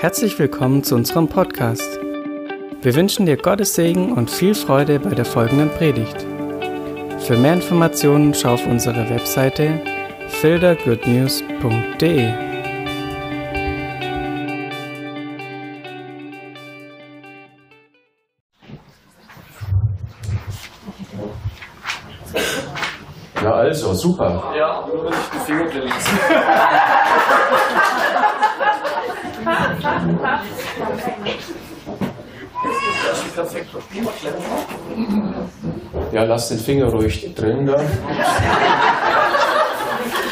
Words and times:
Herzlich 0.00 0.38
willkommen 0.38 0.84
zu 0.84 0.94
unserem 0.94 1.26
Podcast. 1.26 1.98
Wir 2.82 2.94
wünschen 2.94 3.26
dir 3.26 3.36
Gottes 3.36 3.74
Segen 3.74 4.12
und 4.12 4.30
viel 4.30 4.54
Freude 4.54 5.00
bei 5.00 5.10
der 5.10 5.24
folgenden 5.24 5.70
Predigt. 5.70 6.24
Für 7.18 7.36
mehr 7.36 7.54
Informationen 7.54 8.32
schau 8.32 8.54
auf 8.54 8.64
unsere 8.64 9.10
Webseite 9.10 9.80
fildergoodnews.de. 10.28 12.32
Ja, 23.42 23.52
also, 23.52 23.94
super. 23.94 24.54
Ja, 24.56 24.86
nur 24.86 25.06
wenn 25.06 25.12
ich 25.12 25.28
die 25.32 25.38
Finger. 25.44 25.66
Ja, 36.12 36.24
lass 36.24 36.48
den 36.48 36.58
Finger 36.58 36.86
ruhig 36.86 37.34
drin 37.34 37.66
da. 37.66 37.80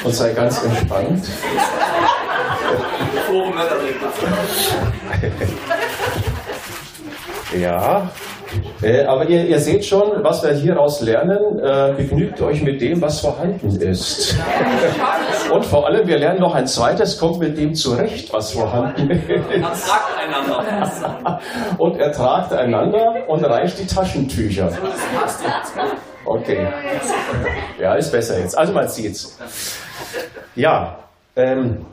Und 0.05 0.15
sei 0.15 0.33
ganz 0.33 0.63
entspannt. 0.63 1.25
Ja. 7.61 8.11
Äh, 8.83 9.05
aber 9.05 9.29
ihr, 9.29 9.45
ihr 9.47 9.59
seht 9.59 9.85
schon, 9.85 10.23
was 10.23 10.43
wir 10.43 10.53
hieraus 10.53 11.01
lernen. 11.01 11.59
Äh, 11.59 11.95
begnügt 11.97 12.41
euch 12.41 12.63
mit 12.63 12.81
dem, 12.81 13.01
was 13.01 13.21
vorhanden 13.21 13.81
ist. 13.81 14.37
Und 15.53 15.65
vor 15.65 15.87
allem, 15.87 16.07
wir 16.07 16.19
lernen 16.19 16.41
noch 16.41 16.55
ein 16.55 16.67
zweites, 16.67 17.19
kommt 17.19 17.39
mit 17.39 17.57
dem 17.57 17.75
zurecht, 17.75 18.33
was 18.33 18.53
vorhanden 18.53 19.11
ist. 19.11 19.61
Man 19.61 19.75
sagt 19.75 20.19
einander. 20.19 21.41
Und 21.79 21.99
ertragt 21.99 22.53
einander 22.53 23.29
und 23.29 23.45
reicht 23.45 23.79
die 23.79 23.87
Taschentücher. 23.87 24.67
Das 24.67 24.81
passt 25.15 25.45
jetzt. 25.45 25.75
Okay. 26.25 26.67
Ja, 27.79 27.95
ist 27.95 28.11
besser 28.11 28.39
jetzt. 28.41 28.59
Also 28.59 28.73
man 28.73 28.89
sieht's. 28.89 29.39
Ja. 30.57 30.99
Ähm, 31.37 31.87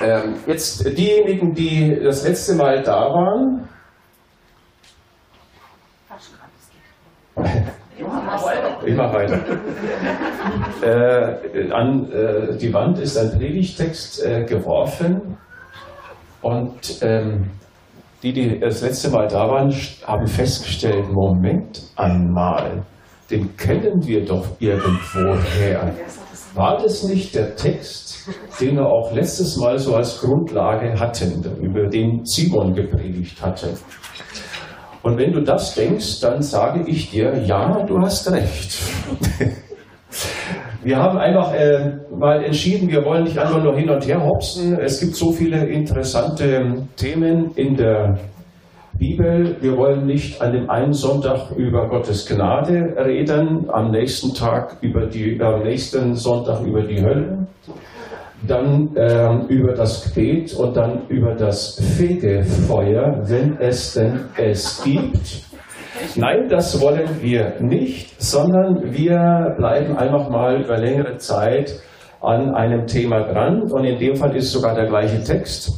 ähm, 0.00 0.36
jetzt 0.46 0.84
diejenigen, 0.96 1.54
die 1.54 2.00
das 2.02 2.24
letzte 2.26 2.54
Mal 2.54 2.82
da 2.82 3.00
waren. 3.00 3.68
Ich 8.86 8.96
mach 8.96 9.12
weiter. 9.12 9.40
Äh, 10.82 11.70
an 11.70 12.10
äh, 12.10 12.56
die 12.56 12.74
Wand 12.74 12.98
ist 12.98 13.16
ein 13.16 13.30
Predigtext 13.38 14.24
äh, 14.24 14.44
geworfen 14.44 15.38
und 16.40 16.98
ähm, 17.02 17.50
die, 18.22 18.32
die 18.32 18.58
das 18.58 18.82
letzte 18.82 19.10
Mal 19.10 19.28
da 19.28 19.48
waren, 19.48 19.72
haben 20.04 20.26
festgestellt, 20.26 21.08
Moment 21.12 21.82
einmal, 21.94 22.82
den 23.30 23.56
kennen 23.56 24.04
wir 24.06 24.24
doch 24.24 24.46
irgendwoher. 24.58 25.94
War 26.54 26.78
das 26.82 27.04
nicht 27.04 27.34
der 27.34 27.56
Text, 27.56 28.28
den 28.60 28.76
wir 28.76 28.86
auch 28.86 29.12
letztes 29.12 29.56
Mal 29.56 29.78
so 29.78 29.94
als 29.94 30.20
Grundlage 30.20 30.98
hatten, 30.98 31.42
über 31.60 31.88
den 31.88 32.24
Simon 32.24 32.74
gepredigt 32.74 33.40
hatte? 33.40 33.68
Und 35.02 35.18
wenn 35.18 35.32
du 35.32 35.40
das 35.40 35.74
denkst, 35.74 36.20
dann 36.20 36.42
sage 36.42 36.84
ich 36.86 37.10
dir, 37.10 37.42
ja, 37.44 37.84
du 37.84 37.98
hast 37.98 38.30
recht. 38.30 38.78
Wir 40.84 40.96
haben 40.96 41.16
einfach 41.16 41.54
äh, 41.54 41.92
mal 42.10 42.42
entschieden, 42.42 42.88
wir 42.88 43.04
wollen 43.04 43.22
nicht 43.22 43.38
einfach 43.38 43.62
nur 43.62 43.76
hin 43.76 43.88
und 43.88 44.04
her 44.04 44.20
hopsen. 44.20 44.76
Es 44.80 44.98
gibt 44.98 45.14
so 45.14 45.30
viele 45.30 45.64
interessante 45.66 46.88
Themen 46.96 47.52
in 47.54 47.76
der 47.76 48.18
Bibel. 48.98 49.56
Wir 49.60 49.76
wollen 49.76 50.06
nicht 50.06 50.42
an 50.42 50.52
dem 50.52 50.68
einen 50.68 50.92
Sonntag 50.92 51.52
über 51.56 51.88
Gottes 51.88 52.26
Gnade 52.26 52.96
reden, 52.98 53.70
am 53.70 53.92
nächsten 53.92 54.34
Tag 54.34 54.76
über 54.80 55.06
die, 55.06 55.40
am 55.40 55.62
nächsten 55.62 56.16
Sonntag 56.16 56.62
über 56.62 56.82
die 56.82 57.00
Hölle, 57.00 57.46
dann 58.46 58.94
ähm, 58.96 59.46
über 59.48 59.72
das 59.72 60.04
Gebet 60.04 60.54
und 60.54 60.76
dann 60.76 61.06
über 61.08 61.34
das 61.34 61.80
Fegefeuer, 61.96 63.20
wenn 63.24 63.56
es 63.58 63.94
denn 63.94 64.24
es 64.36 64.82
gibt. 64.82 65.46
Nein, 66.16 66.48
das 66.48 66.80
wollen 66.80 67.22
wir 67.22 67.60
nicht, 67.60 68.20
sondern 68.20 68.92
wir 68.92 69.54
bleiben 69.56 69.96
einfach 69.96 70.28
mal 70.28 70.62
über 70.62 70.76
längere 70.76 71.16
Zeit 71.18 71.80
an 72.20 72.54
einem 72.54 72.86
Thema 72.86 73.20
dran. 73.32 73.62
Und 73.70 73.84
in 73.84 73.98
dem 73.98 74.16
Fall 74.16 74.34
ist 74.36 74.50
sogar 74.52 74.74
der 74.74 74.86
gleiche 74.86 75.22
Text. 75.22 75.70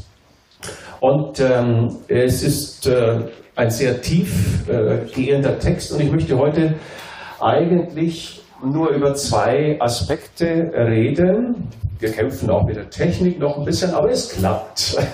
Und 1.01 1.41
ähm, 1.41 1.99
es 2.09 2.43
ist 2.43 2.87
äh, 2.87 3.19
ein 3.57 3.71
sehr 3.71 4.01
tief 4.01 4.69
äh, 4.69 5.59
Text. 5.59 5.93
Und 5.93 6.01
ich 6.01 6.11
möchte 6.11 6.39
heute 6.39 6.75
eigentlich 7.41 8.44
nur 8.63 8.91
über 8.91 9.15
zwei 9.15 9.77
Aspekte 9.81 10.71
reden. 10.75 11.69
Wir 11.99 12.11
kämpfen 12.11 12.51
auch 12.51 12.65
mit 12.65 12.77
der 12.77 12.91
Technik 12.91 13.39
noch 13.39 13.59
ein 13.59 13.65
bisschen, 13.65 13.95
aber 13.95 14.11
es 14.11 14.31
klappt. 14.31 14.97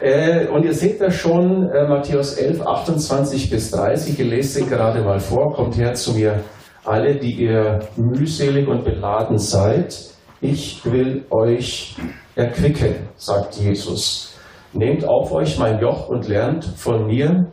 Äh, 0.00 0.46
und 0.46 0.64
ihr 0.64 0.72
seht 0.72 1.00
da 1.00 1.10
schon, 1.10 1.68
äh, 1.70 1.86
Matthäus 1.88 2.34
11, 2.34 2.62
28 2.62 3.50
bis 3.50 3.70
30, 3.72 4.18
ihr 4.18 4.26
lest 4.26 4.56
den 4.56 4.68
gerade 4.68 5.02
mal 5.02 5.18
vor, 5.18 5.52
kommt 5.52 5.76
her 5.76 5.92
zu 5.94 6.14
mir, 6.14 6.40
alle, 6.84 7.16
die 7.16 7.32
ihr 7.32 7.80
mühselig 7.96 8.66
und 8.68 8.84
beladen 8.84 9.38
seid, 9.38 9.98
ich 10.40 10.84
will 10.84 11.26
euch 11.30 11.96
erquicken, 12.36 12.94
sagt 13.16 13.56
Jesus. 13.56 14.38
Nehmt 14.72 15.04
auf 15.04 15.32
euch 15.32 15.58
mein 15.58 15.80
Joch 15.80 16.08
und 16.08 16.28
lernt 16.28 16.64
von 16.64 17.06
mir, 17.06 17.52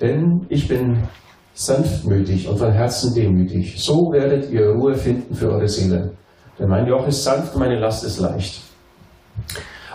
denn 0.00 0.46
ich 0.50 0.68
bin 0.68 1.08
sanftmütig 1.54 2.48
und 2.48 2.58
von 2.58 2.72
Herzen 2.72 3.14
demütig. 3.14 3.76
So 3.78 4.12
werdet 4.12 4.50
ihr 4.50 4.70
Ruhe 4.70 4.94
finden 4.94 5.34
für 5.34 5.50
eure 5.50 5.68
Seele. 5.68 6.12
Denn 6.58 6.68
mein 6.68 6.86
Joch 6.86 7.06
ist 7.06 7.24
sanft 7.24 7.56
meine 7.56 7.78
Last 7.78 8.04
ist 8.04 8.20
leicht. 8.20 8.60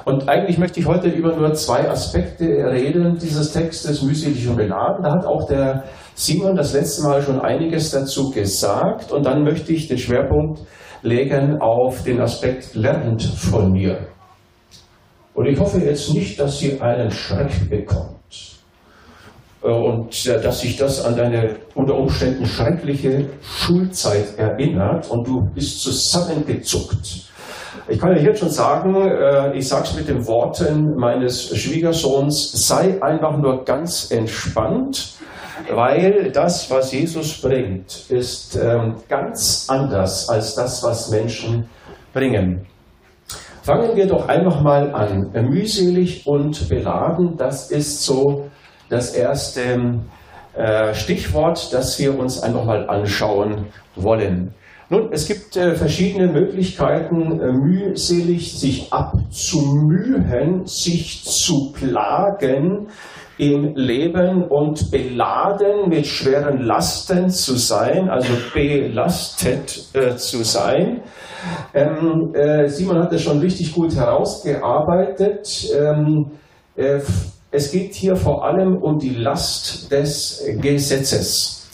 Und 0.06 0.28
eigentlich 0.28 0.58
möchte 0.58 0.80
ich 0.80 0.88
heute 0.88 1.09
über 1.09 1.36
nur 1.36 1.53
zwei 1.53 1.90
Aspekte 1.90 2.46
reden 2.46 3.18
dieses 3.22 3.52
Textes, 3.52 4.02
mühselig 4.02 4.47
und 4.47 4.56
beladen. 4.56 5.03
Da 5.03 5.12
hat 5.12 5.25
auch 5.25 5.47
der 5.47 5.84
Simon 6.16 6.56
das 6.56 6.74
letzte 6.74 7.03
Mal 7.03 7.22
schon 7.22 7.40
einiges 7.40 7.91
dazu 7.91 8.31
gesagt. 8.31 9.12
Und 9.12 9.26
dann 9.26 9.44
möchte 9.44 9.74
ich 9.74 9.88
den 9.88 9.97
Schwerpunkt 9.97 10.62
legen 11.02 11.62
auf 11.62 12.03
den 12.03 12.20
Aspekt 12.22 12.76
lernt 12.76 13.22
von 13.22 13.72
mir. 13.72 14.08
Und 15.34 15.46
ich 15.46 15.59
hoffe 15.59 15.80
jetzt 15.80 16.14
nicht, 16.14 16.40
dass 16.40 16.62
ihr 16.62 16.81
einen 16.81 17.12
Schreck 17.12 17.70
bekommt. 17.70 18.19
Äh, 19.64 19.68
Und 19.68 20.25
äh, 20.25 20.42
dass 20.42 20.62
sich 20.62 20.78
das 20.78 21.03
an 21.03 21.16
deine 21.16 21.58
unter 21.75 21.96
Umständen 21.96 22.46
schreckliche 22.46 23.30
Schulzeit 23.42 24.38
erinnert 24.38 25.09
und 25.09 25.28
du 25.28 25.42
bist 25.53 25.81
zusammengezuckt. 25.81 27.25
Ich 27.88 28.00
kann 28.00 28.14
dir 28.14 28.22
jetzt 28.22 28.40
schon 28.40 28.50
sagen, 28.50 28.96
äh, 28.96 29.58
ich 29.58 29.68
sage 29.68 29.84
es 29.86 29.96
mit 29.96 30.08
den 30.08 30.25
Worten 30.28 30.96
meines 30.96 31.56
Schwiegersohns, 31.58 32.68
sei 32.68 33.02
einfach 33.02 33.38
nur 33.38 33.64
ganz 33.66 34.12
entspannt, 34.12 35.14
weil 35.74 36.31
das, 36.31 36.70
was 36.72 36.91
Jesus 36.94 37.41
bringt, 37.41 38.06
ist 38.09 38.56
ähm, 38.56 38.96
ganz 39.09 39.66
anders 39.68 40.30
als 40.30 40.56
das, 40.56 40.84
was 40.84 41.09
Menschen 41.09 41.70
bringen. 42.14 42.66
Fangen 43.64 43.96
wir 43.96 44.08
doch 44.08 44.28
einfach 44.28 44.62
mal 44.62 44.94
an. 44.94 45.31
Mühselig 45.50 46.26
und 46.26 46.70
beladen, 46.70 47.36
das 47.38 47.72
ist 47.72 48.03
so 48.03 48.50
das 48.89 49.13
erste 49.13 50.00
äh, 50.55 50.94
Stichwort, 50.94 51.73
das 51.73 52.00
wir 52.00 52.17
uns 52.17 52.41
einfach 52.41 52.66
mal 52.66 52.89
anschauen 52.89 53.67
wollen. 53.95 54.53
Nun, 54.91 55.09
es 55.11 55.27
gibt 55.27 55.55
äh, 55.55 55.75
verschiedene 55.75 56.31
Möglichkeiten, 56.31 57.39
äh, 57.39 57.51
mühselig 57.51 58.59
sich 58.59 58.91
abzumühen, 58.91 60.66
sich 60.66 61.23
zu 61.23 61.72
plagen 61.72 62.87
im 63.37 63.75
Leben 63.75 64.43
und 64.43 64.90
beladen 64.90 65.90
mit 65.90 66.08
schweren 66.08 66.61
Lasten 66.61 67.29
zu 67.29 67.55
sein, 67.55 68.09
also 68.09 68.34
belastet 68.53 69.85
äh, 69.93 70.16
zu 70.16 70.43
sein. 70.43 71.03
Ähm, 71.73 72.34
äh, 72.34 72.67
Simon 72.67 73.02
hat 73.02 73.14
das 73.14 73.22
schon 73.22 73.40
richtig 73.40 73.73
gut 73.73 73.96
herausgearbeitet. 73.96 75.69
Ähm, 75.73 76.31
äh, 76.75 76.99
es 77.51 77.72
geht 77.72 77.96
hier 77.96 78.16
vor 78.16 78.46
allem 78.46 78.78
um 78.78 78.99
die 78.99 79.16
Last 79.16 79.91
des 79.91 80.46
Gesetzes. 80.61 81.67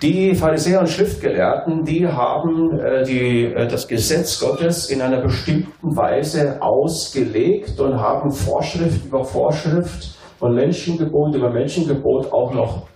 Die 0.00 0.34
Pharisäer 0.34 0.80
und 0.80 0.88
Schriftgelehrten, 0.88 1.84
die 1.84 2.06
haben 2.06 2.78
äh, 2.78 3.02
die, 3.02 3.46
äh, 3.46 3.66
das 3.66 3.88
Gesetz 3.88 4.38
Gottes 4.38 4.90
in 4.90 5.02
einer 5.02 5.20
bestimmten 5.20 5.96
Weise 5.96 6.62
ausgelegt 6.62 7.80
und 7.80 8.00
haben 8.00 8.30
Vorschrift 8.30 9.06
über 9.06 9.24
Vorschrift 9.24 10.16
und 10.38 10.54
Menschengebot 10.54 11.34
über 11.34 11.50
Menschengebot 11.50 12.32
auch 12.32 12.54
noch 12.54 12.86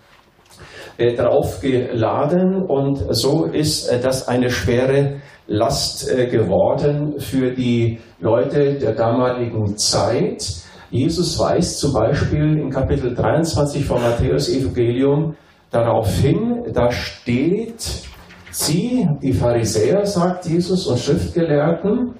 äh, 0.96 1.14
draufgeladen. 1.14 2.62
Und 2.62 3.04
so 3.10 3.46
ist 3.46 3.90
das 4.04 4.28
eine 4.28 4.48
schwere 4.48 5.16
Last 5.48 6.08
geworden 6.30 7.18
für 7.18 7.50
die 7.50 7.98
Leute 8.20 8.74
der 8.74 8.94
damaligen 8.94 9.76
Zeit. 9.76 10.62
Jesus 10.92 11.38
weist 11.38 11.78
zum 11.78 11.94
Beispiel 11.94 12.58
in 12.58 12.68
Kapitel 12.68 13.14
23 13.14 13.82
von 13.82 14.02
Matthäus 14.02 14.50
Evangelium 14.50 15.34
darauf 15.70 16.14
hin, 16.18 16.64
da 16.74 16.92
steht, 16.92 18.02
sie, 18.50 19.08
die 19.22 19.32
Pharisäer, 19.32 20.04
sagt 20.04 20.44
Jesus, 20.44 20.86
und 20.86 20.98
Schriftgelehrten, 20.98 22.12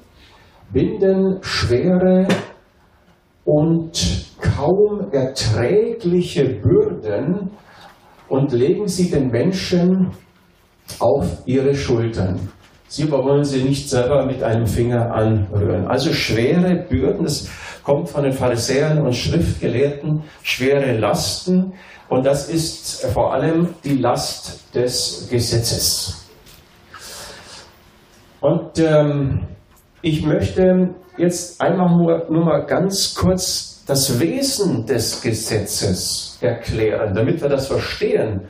binden 0.72 1.36
schwere 1.42 2.26
und 3.44 4.24
kaum 4.40 5.12
erträgliche 5.12 6.58
Bürden 6.62 7.50
und 8.30 8.52
legen 8.52 8.88
sie 8.88 9.10
den 9.10 9.28
Menschen 9.28 10.12
auf 10.98 11.42
ihre 11.44 11.74
Schultern. 11.74 12.40
Sie 12.88 13.04
aber 13.04 13.24
wollen 13.24 13.44
sie 13.44 13.64
nicht 13.64 13.88
selber 13.88 14.26
mit 14.26 14.42
einem 14.42 14.66
Finger 14.66 15.14
anrühren. 15.14 15.86
Also 15.86 16.12
schwere 16.12 16.86
Bürden, 16.88 17.24
das 17.24 17.48
kommt 17.82 18.08
von 18.08 18.22
den 18.24 18.32
Pharisäern 18.32 19.00
und 19.00 19.14
Schriftgelehrten, 19.14 20.24
schwere 20.42 20.96
Lasten. 20.98 21.74
Und 22.08 22.26
das 22.26 22.48
ist 22.48 23.04
vor 23.06 23.32
allem 23.32 23.74
die 23.84 23.98
Last 23.98 24.74
des 24.74 25.28
Gesetzes. 25.30 26.26
Und 28.40 28.78
ähm, 28.78 29.46
ich 30.02 30.24
möchte 30.24 30.94
jetzt 31.16 31.60
einfach 31.60 31.90
nur, 31.90 32.26
nur 32.28 32.44
mal 32.44 32.66
ganz 32.66 33.14
kurz 33.14 33.84
das 33.86 34.20
Wesen 34.20 34.86
des 34.86 35.20
Gesetzes 35.22 36.38
erklären, 36.40 37.14
damit 37.14 37.40
wir 37.40 37.48
das 37.48 37.66
verstehen. 37.66 38.42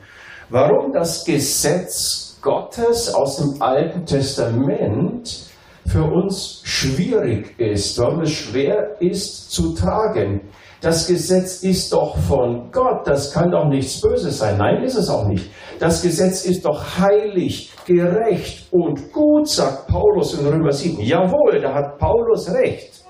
Warum 0.49 0.91
das 0.91 1.25
Gesetz 1.25 2.37
Gottes 2.41 3.13
aus 3.13 3.37
dem 3.37 3.61
Alten 3.61 4.05
Testament 4.05 5.47
für 5.87 6.03
uns 6.03 6.61
schwierig 6.63 7.59
ist, 7.59 7.97
warum 7.99 8.21
es 8.21 8.31
schwer 8.31 8.97
ist 8.99 9.51
zu 9.51 9.73
tragen. 9.73 10.41
Das 10.81 11.07
Gesetz 11.07 11.63
ist 11.63 11.93
doch 11.93 12.17
von 12.17 12.69
Gott, 12.71 13.07
das 13.07 13.31
kann 13.31 13.51
doch 13.51 13.69
nichts 13.69 14.01
Böses 14.01 14.39
sein. 14.39 14.57
Nein, 14.57 14.83
ist 14.83 14.95
es 14.95 15.09
auch 15.09 15.25
nicht. 15.27 15.49
Das 15.79 16.01
Gesetz 16.01 16.45
ist 16.45 16.65
doch 16.65 16.97
heilig, 16.97 17.71
gerecht 17.85 18.67
und 18.71 19.13
gut, 19.13 19.47
sagt 19.47 19.87
Paulus 19.87 20.37
in 20.37 20.45
Römer 20.45 20.73
7. 20.73 21.01
Jawohl, 21.01 21.61
da 21.61 21.73
hat 21.73 21.97
Paulus 21.97 22.49
recht. 22.53 23.01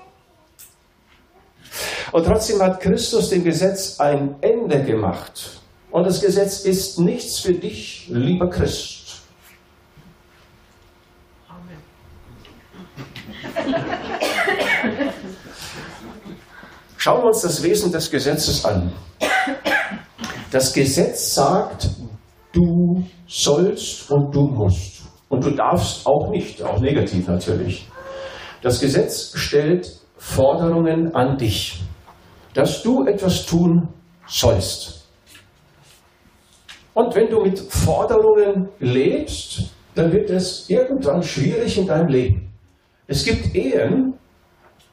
Und 2.12 2.24
trotzdem 2.24 2.62
hat 2.62 2.80
Christus 2.80 3.30
dem 3.30 3.42
Gesetz 3.42 3.98
ein 3.98 4.36
Ende 4.40 4.84
gemacht. 4.84 5.60
Und 5.90 6.06
das 6.06 6.20
Gesetz 6.20 6.60
ist 6.60 7.00
nichts 7.00 7.40
für 7.40 7.54
dich, 7.54 8.08
lieber 8.08 8.48
Christ. 8.50 8.93
Schauen 17.04 17.20
wir 17.20 17.26
uns 17.26 17.42
das 17.42 17.62
Wesen 17.62 17.92
des 17.92 18.10
Gesetzes 18.10 18.64
an. 18.64 18.90
Das 20.50 20.72
Gesetz 20.72 21.34
sagt, 21.34 21.90
du 22.50 23.04
sollst 23.26 24.10
und 24.10 24.34
du 24.34 24.46
musst. 24.46 25.02
Und 25.28 25.44
du 25.44 25.50
darfst 25.50 26.06
auch 26.06 26.30
nicht, 26.30 26.62
auch 26.62 26.80
negativ 26.80 27.28
natürlich. 27.28 27.86
Das 28.62 28.80
Gesetz 28.80 29.36
stellt 29.36 30.00
Forderungen 30.16 31.14
an 31.14 31.36
dich, 31.36 31.82
dass 32.54 32.82
du 32.82 33.04
etwas 33.04 33.44
tun 33.44 33.86
sollst. 34.26 35.06
Und 36.94 37.14
wenn 37.14 37.28
du 37.28 37.42
mit 37.42 37.58
Forderungen 37.58 38.70
lebst, 38.78 39.74
dann 39.94 40.10
wird 40.10 40.30
es 40.30 40.70
irgendwann 40.70 41.22
schwierig 41.22 41.76
in 41.76 41.86
deinem 41.86 42.08
Leben. 42.08 42.50
Es 43.06 43.26
gibt 43.26 43.54
Ehen, 43.54 44.14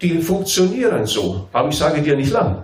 die 0.02 0.22
funktionieren 0.22 1.06
so, 1.06 1.48
aber 1.54 1.70
ich 1.70 1.78
sage 1.78 2.02
dir 2.02 2.16
nicht 2.16 2.32
lang. 2.32 2.64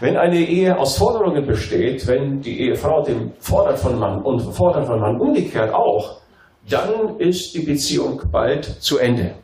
Wenn 0.00 0.16
eine 0.16 0.38
Ehe 0.38 0.76
aus 0.78 0.96
Forderungen 0.96 1.46
besteht, 1.46 2.06
wenn 2.06 2.40
die 2.40 2.60
Ehefrau 2.60 3.02
dem 3.02 3.32
fordert 3.38 3.78
von 3.78 3.98
Mann 3.98 4.22
und 4.22 4.40
fordert 4.54 4.86
von 4.86 5.00
Mann 5.00 5.20
umgekehrt 5.20 5.72
auch, 5.72 6.20
dann 6.68 7.18
ist 7.18 7.54
die 7.54 7.60
Beziehung 7.60 8.22
bald 8.30 8.64
zu 8.82 8.98
Ende. 8.98 9.34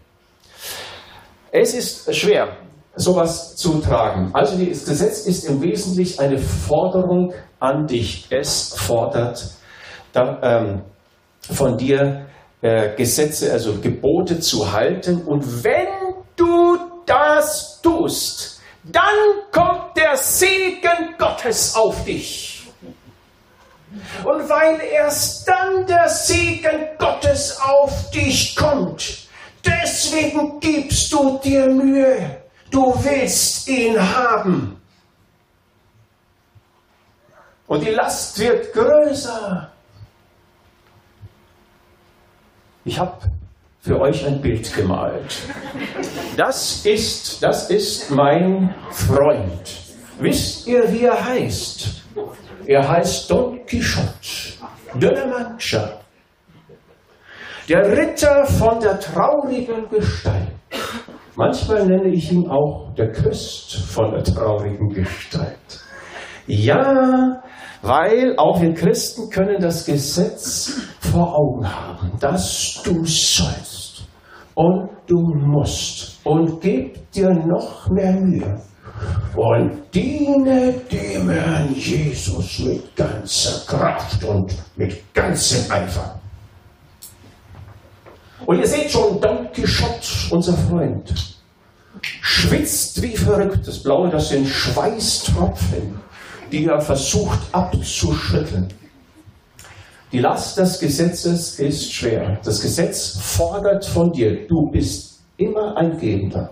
Es 1.51 1.75
ist 1.75 2.15
schwer, 2.15 2.49
sowas 2.95 3.57
zu 3.57 3.81
tragen. 3.81 4.31
Also 4.33 4.57
das 4.59 4.85
Gesetz 4.85 5.27
ist 5.27 5.45
im 5.45 5.63
Wesentlichen 5.63 6.21
eine 6.21 6.39
Forderung 6.39 7.33
an 7.61 7.87
dich. 7.87 8.27
Es 8.31 8.75
fordert 8.77 9.51
ähm, 10.15 10.83
von 11.41 11.77
dir 11.77 12.27
äh, 12.63 12.95
Gesetze, 12.97 13.53
also 13.53 13.79
Gebote 13.81 14.41
zu 14.41 14.73
halten. 14.73 15.23
Und 15.23 15.65
wenn 15.65 15.89
das 17.37 17.81
tust, 17.83 18.61
dann 18.85 19.51
kommt 19.53 19.97
der 19.97 20.17
Segen 20.17 21.15
Gottes 21.19 21.75
auf 21.75 22.05
dich. 22.05 22.69
Und 24.25 24.49
weil 24.49 24.81
erst 24.81 25.49
dann 25.49 25.87
der 25.87 26.09
Segen 26.09 26.89
Gottes 26.99 27.59
auf 27.61 28.11
dich 28.11 28.55
kommt, 28.57 29.29
deswegen 29.65 30.61
gibst 30.61 31.13
du 31.13 31.39
dir 31.39 31.67
Mühe. 31.67 32.43
Du 32.71 32.93
willst 33.05 33.69
ihn 33.69 33.99
haben. 33.99 34.81
Und 37.67 37.81
die 37.81 37.91
Last 37.91 38.39
wird 38.39 38.73
größer. 38.73 39.71
Ich 42.85 42.99
habe 42.99 43.19
für 43.81 44.01
euch 44.01 44.27
ein 44.27 44.41
Bild 44.41 44.75
gemalt. 44.75 45.39
Das 46.37 46.85
ist, 46.85 47.43
das 47.43 47.71
ist 47.71 48.11
mein 48.11 48.75
Freund. 48.91 49.81
Wisst 50.19 50.67
ihr, 50.67 50.91
wie 50.93 51.05
er 51.05 51.25
heißt? 51.25 52.03
Er 52.67 52.89
heißt 52.89 53.31
Don 53.31 53.65
Quixote 53.67 54.57
de 54.95 55.11
la 55.11 55.27
Mancha. 55.27 56.01
Der 57.69 57.97
Ritter 57.97 58.47
von 58.47 58.81
der 58.81 58.99
traurigen 58.99 59.89
Gestalt. 59.91 60.53
Manchmal 61.35 61.87
nenne 61.87 62.09
ich 62.09 62.33
ihn 62.33 62.49
auch 62.49 62.95
der 62.97 63.13
Christ 63.13 63.77
von 63.77 64.13
der 64.13 64.23
traurigen 64.23 64.89
Gestalt. 64.89 65.85
Ja, 66.47 67.43
weil 67.83 68.37
auch 68.39 68.61
wir 68.61 68.75
Christen 68.75 69.31
können 69.31 69.61
das 69.61 69.85
Gesetz 69.85 70.73
vor 71.01 71.37
Augen 71.37 71.69
haben, 71.69 72.13
dass 72.21 72.81
du 72.85 73.05
sollst 73.05 74.05
und 74.55 74.89
du 75.07 75.19
musst 75.19 76.19
und 76.25 76.61
gib 76.61 77.11
dir 77.13 77.31
noch 77.31 77.89
mehr 77.91 78.13
Mühe 78.13 78.61
und 79.37 79.83
diene 79.93 80.73
dem 80.91 81.29
Herrn 81.29 81.75
Jesus 81.75 82.59
mit 82.61 82.97
ganzer 82.97 83.67
Kraft 83.67 84.25
und 84.25 84.55
mit 84.77 85.13
ganzem 85.13 85.71
Eifer. 85.71 86.19
Und 88.47 88.59
ihr 88.59 88.67
seht 88.67 88.91
schon, 88.91 89.21
Don 89.21 89.51
Quixote, 89.53 90.07
unser 90.31 90.55
Freund, 90.55 91.13
schwitzt 92.01 93.03
wie 93.03 93.17
verrückt. 93.17 93.67
Das 93.67 93.83
Blaue, 93.83 94.09
das 94.09 94.29
sind 94.29 94.47
Schweißtropfen 94.47 96.06
die 96.51 96.67
er 96.67 96.81
versucht 96.81 97.41
abzuschütteln. 97.53 98.69
Die 100.13 100.21
Last 100.21 100.57
des 100.57 100.79
Gesetzes 100.79 101.59
ist 101.59 101.93
schwer. 101.93 102.39
Das 102.45 102.61
Gesetz 102.61 103.19
fordert 103.21 103.85
von 103.85 104.13
dir, 104.13 104.47
du 104.47 104.71
bist 104.71 105.21
immer 105.37 105.77
ein 105.77 105.99
Gebender. 105.99 106.51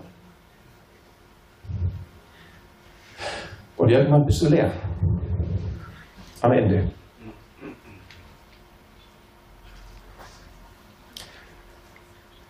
Und 3.77 3.89
irgendwann 3.89 4.25
bist 4.25 4.41
du 4.41 4.49
leer. 4.49 4.71
Am 6.41 6.51
Ende. 6.51 6.91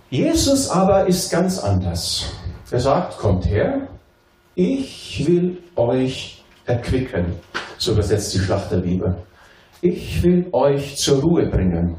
Jesus 0.10 0.70
aber 0.70 1.08
ist 1.08 1.30
ganz 1.30 1.60
anders. 1.60 2.32
Er 2.72 2.80
sagt, 2.80 3.18
kommt 3.18 3.46
her, 3.46 3.88
ich 4.56 5.24
will 5.28 5.62
euch 5.76 6.45
erquicken, 6.66 7.36
so 7.78 7.94
übersetzt 7.94 8.34
die 8.34 8.40
Schlachterbibel. 8.40 9.16
Ich 9.82 10.24
will 10.24 10.48
euch 10.52 10.98
zur 10.98 11.22
Ruhe 11.22 11.48
bringen. 11.48 11.98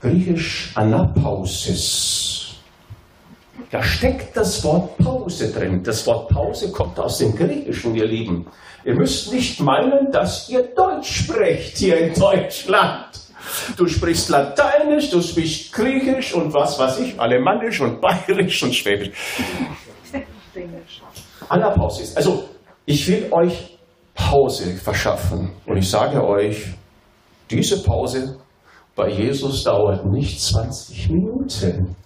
Griechisch 0.00 0.72
Anapausis. 0.74 2.56
Da 3.70 3.82
steckt 3.82 4.36
das 4.36 4.62
Wort 4.64 4.98
Pause 4.98 5.50
drin. 5.52 5.82
Das 5.82 6.06
Wort 6.06 6.28
Pause 6.28 6.70
kommt 6.72 6.98
aus 6.98 7.18
dem 7.18 7.34
Griechischen, 7.34 7.94
ihr 7.94 8.06
Lieben. 8.06 8.46
Ihr 8.84 8.94
müsst 8.94 9.32
nicht 9.32 9.60
meinen, 9.60 10.10
dass 10.10 10.48
ihr 10.48 10.64
Deutsch 10.74 11.24
sprecht 11.24 11.78
hier 11.78 11.98
in 11.98 12.14
Deutschland. 12.14 13.06
Du 13.76 13.86
sprichst 13.86 14.28
Lateinisch, 14.28 15.10
du 15.10 15.22
sprichst 15.22 15.72
Griechisch 15.72 16.34
und 16.34 16.52
was 16.52 16.78
weiß 16.78 16.98
ich, 16.98 17.18
Alemannisch 17.18 17.80
und 17.80 18.00
Bayerisch 18.00 18.62
und 18.62 18.74
Schwäbisch. 18.74 19.16
Anapausis. 21.48 22.16
Also 22.16 22.48
ich 22.86 23.06
will 23.08 23.28
euch 23.32 23.78
Pause 24.14 24.74
verschaffen. 24.74 25.50
Und 25.66 25.76
ich 25.76 25.88
sage 25.88 26.24
euch, 26.24 26.74
diese 27.50 27.82
Pause 27.82 28.36
bei 28.94 29.08
Jesus 29.08 29.64
dauert 29.64 30.06
nicht 30.06 30.40
20 30.40 31.10
Minuten, 31.10 31.96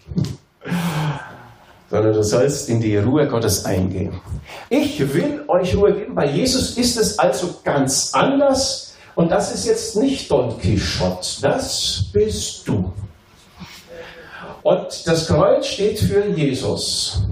sondern 1.91 2.13
du 2.13 2.23
sollst 2.23 2.69
in 2.69 2.81
die 2.81 2.97
Ruhe 2.97 3.27
Gottes 3.27 3.65
eingehen. 3.65 4.21
Ich 4.69 5.01
will 5.15 5.45
euch 5.49 5.77
Ruhe 5.77 5.95
geben. 5.95 6.15
Bei 6.15 6.27
Jesus 6.27 6.77
ist 6.77 6.97
es 6.97 7.19
also 7.19 7.57
ganz 7.65 8.13
anders. 8.13 8.97
Und 9.15 9.31
das 9.31 9.55
ist 9.55 9.67
jetzt 9.67 9.97
nicht 9.97 10.31
Don 10.31 10.59
Quixote, 10.59 11.41
das 11.41 12.05
bist 12.13 12.69
du. 12.69 12.93
Und 14.63 15.07
das 15.07 15.27
Kreuz 15.27 15.67
steht 15.67 15.99
für 15.99 16.29
Jesus. 16.29 17.23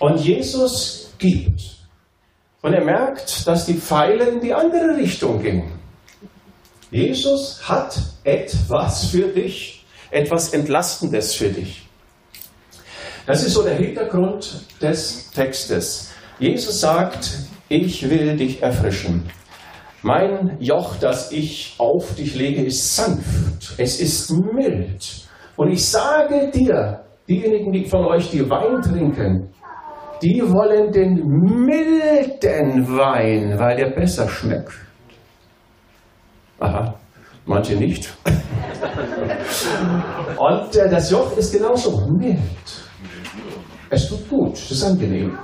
Und 0.00 0.20
Jesus 0.20 1.12
gibt. 1.18 1.73
Und 2.64 2.72
er 2.72 2.82
merkt, 2.82 3.46
dass 3.46 3.66
die 3.66 3.74
Pfeile 3.74 4.24
in 4.24 4.40
die 4.40 4.54
andere 4.54 4.96
Richtung 4.96 5.42
gehen. 5.42 5.64
Jesus 6.90 7.60
hat 7.68 8.00
etwas 8.24 9.04
für 9.10 9.28
dich, 9.28 9.84
etwas 10.10 10.54
Entlastendes 10.54 11.34
für 11.34 11.50
dich. 11.50 11.86
Das 13.26 13.44
ist 13.44 13.52
so 13.52 13.64
der 13.64 13.74
Hintergrund 13.74 14.64
des 14.80 15.30
Textes. 15.32 16.08
Jesus 16.38 16.80
sagt, 16.80 17.32
ich 17.68 18.08
will 18.08 18.34
dich 18.34 18.62
erfrischen. 18.62 19.28
Mein 20.00 20.56
Joch, 20.58 20.96
das 20.96 21.32
ich 21.32 21.74
auf 21.76 22.14
dich 22.14 22.34
lege, 22.34 22.64
ist 22.64 22.96
sanft, 22.96 23.74
es 23.76 24.00
ist 24.00 24.30
mild 24.30 25.28
und 25.56 25.70
ich 25.70 25.84
sage 25.84 26.50
dir, 26.50 27.04
diejenigen 27.28 27.72
die 27.72 27.84
von 27.84 28.06
euch, 28.06 28.30
die 28.30 28.48
Wein 28.48 28.80
trinken, 28.80 29.50
die 30.24 30.40
wollen 30.42 30.90
den 30.90 31.16
milden 31.66 32.88
Wein, 32.96 33.58
weil 33.58 33.76
der 33.76 33.90
besser 33.90 34.26
schmeckt. 34.26 34.72
Aha, 36.58 36.94
manche 37.44 37.74
nicht. 37.74 38.08
Und 40.38 40.76
äh, 40.76 40.88
das 40.88 41.10
Joch 41.10 41.36
ist 41.36 41.52
genauso 41.52 42.06
mild. 42.06 42.38
Es 43.90 44.08
tut 44.08 44.26
gut, 44.30 44.54
es 44.54 44.70
ist 44.70 44.82
angenehm. 44.82 45.38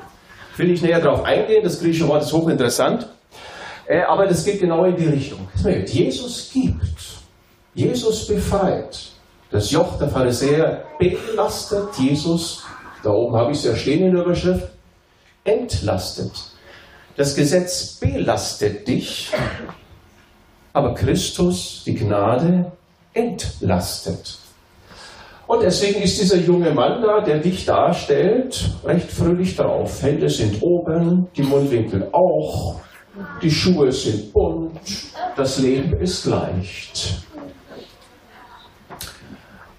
Will 0.56 0.70
ich 0.70 0.80
näher 0.80 1.00
darauf 1.00 1.24
eingehen, 1.24 1.62
das 1.62 1.78
griechische 1.78 2.08
Wort 2.08 2.22
ist 2.22 2.32
hochinteressant. 2.32 3.06
Äh, 3.86 4.00
aber 4.02 4.26
das 4.26 4.42
geht 4.44 4.60
genau 4.60 4.86
in 4.86 4.96
die 4.96 5.08
Richtung. 5.08 5.46
Jesus 5.86 6.50
gibt, 6.52 7.20
Jesus 7.74 8.26
befreit. 8.26 8.98
Das 9.50 9.70
Joch 9.70 9.98
der 9.98 10.08
Pharisäer 10.08 10.84
belastet 10.98 11.88
Jesus, 11.98 12.64
da 13.02 13.10
oben 13.10 13.36
habe 13.36 13.52
ich 13.52 13.58
es 13.58 13.64
ja 13.64 13.76
stehen 13.76 14.06
in 14.06 14.14
der 14.14 14.24
Überschrift, 14.24 14.68
entlastet. 15.44 16.32
Das 17.16 17.34
Gesetz 17.34 17.98
belastet 18.00 18.86
dich, 18.86 19.30
aber 20.72 20.94
Christus, 20.94 21.82
die 21.84 21.94
Gnade, 21.94 22.72
entlastet. 23.12 24.38
Und 25.46 25.62
deswegen 25.62 26.00
ist 26.00 26.20
dieser 26.20 26.36
junge 26.36 26.70
Mann 26.70 27.02
da, 27.02 27.20
der 27.20 27.38
dich 27.38 27.66
darstellt, 27.66 28.70
recht 28.84 29.10
fröhlich 29.10 29.56
drauf. 29.56 30.00
Hände 30.00 30.28
sind 30.28 30.62
oben, 30.62 31.26
die 31.36 31.42
Mundwinkel 31.42 32.08
auch, 32.12 32.80
die 33.42 33.50
Schuhe 33.50 33.90
sind 33.90 34.32
bunt, 34.32 34.78
das 35.36 35.58
Leben 35.58 35.98
ist 36.00 36.24
leicht. 36.26 37.24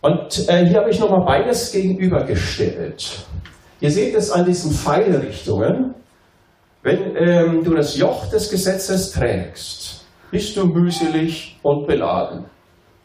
Und 0.01 0.50
äh, 0.50 0.65
hier 0.65 0.79
habe 0.79 0.89
ich 0.89 1.00
nochmal 1.00 1.24
beides 1.25 1.72
gegenübergestellt. 1.72 3.24
Ihr 3.79 3.91
seht 3.91 4.15
es 4.15 4.31
an 4.31 4.46
diesen 4.46 4.72
Pfeilrichtungen. 4.72 5.93
Wenn 6.81 7.15
ähm, 7.15 7.63
du 7.63 7.75
das 7.75 7.96
Joch 7.96 8.27
des 8.29 8.50
Gesetzes 8.50 9.12
trägst, 9.12 10.03
bist 10.31 10.58
du 10.58 10.65
mühselig 10.65 11.60
und 11.62 11.86
beladen. 11.86 12.46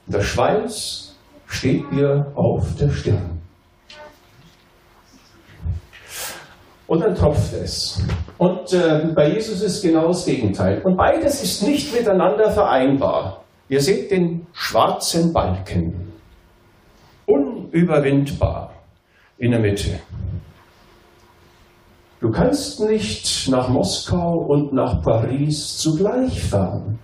Der 0.06 0.22
Schweiß 0.22 1.14
steht 1.46 1.84
dir 1.92 2.32
auf 2.34 2.74
der 2.80 2.88
Stirn. 2.88 3.42
Und 6.86 7.00
dann 7.00 7.14
tropft 7.14 7.52
es. 7.52 8.00
Und 8.38 8.72
äh, 8.72 9.12
bei 9.14 9.32
Jesus 9.32 9.60
ist 9.60 9.82
genau 9.82 10.08
das 10.08 10.24
Gegenteil. 10.24 10.80
Und 10.82 10.96
beides 10.96 11.42
ist 11.42 11.62
nicht 11.62 11.92
miteinander 11.92 12.50
vereinbar. 12.50 13.42
Ihr 13.68 13.82
seht 13.82 14.10
den 14.10 14.46
schwarzen 14.52 15.32
Balken 15.32 16.05
unüberwindbar 17.76 18.72
in 19.38 19.50
der 19.50 19.60
Mitte. 19.60 20.00
Du 22.20 22.30
kannst 22.30 22.80
nicht 22.80 23.48
nach 23.50 23.68
Moskau 23.68 24.46
und 24.48 24.72
nach 24.72 25.02
Paris 25.02 25.76
zugleich 25.76 26.42
fahren. 26.42 26.98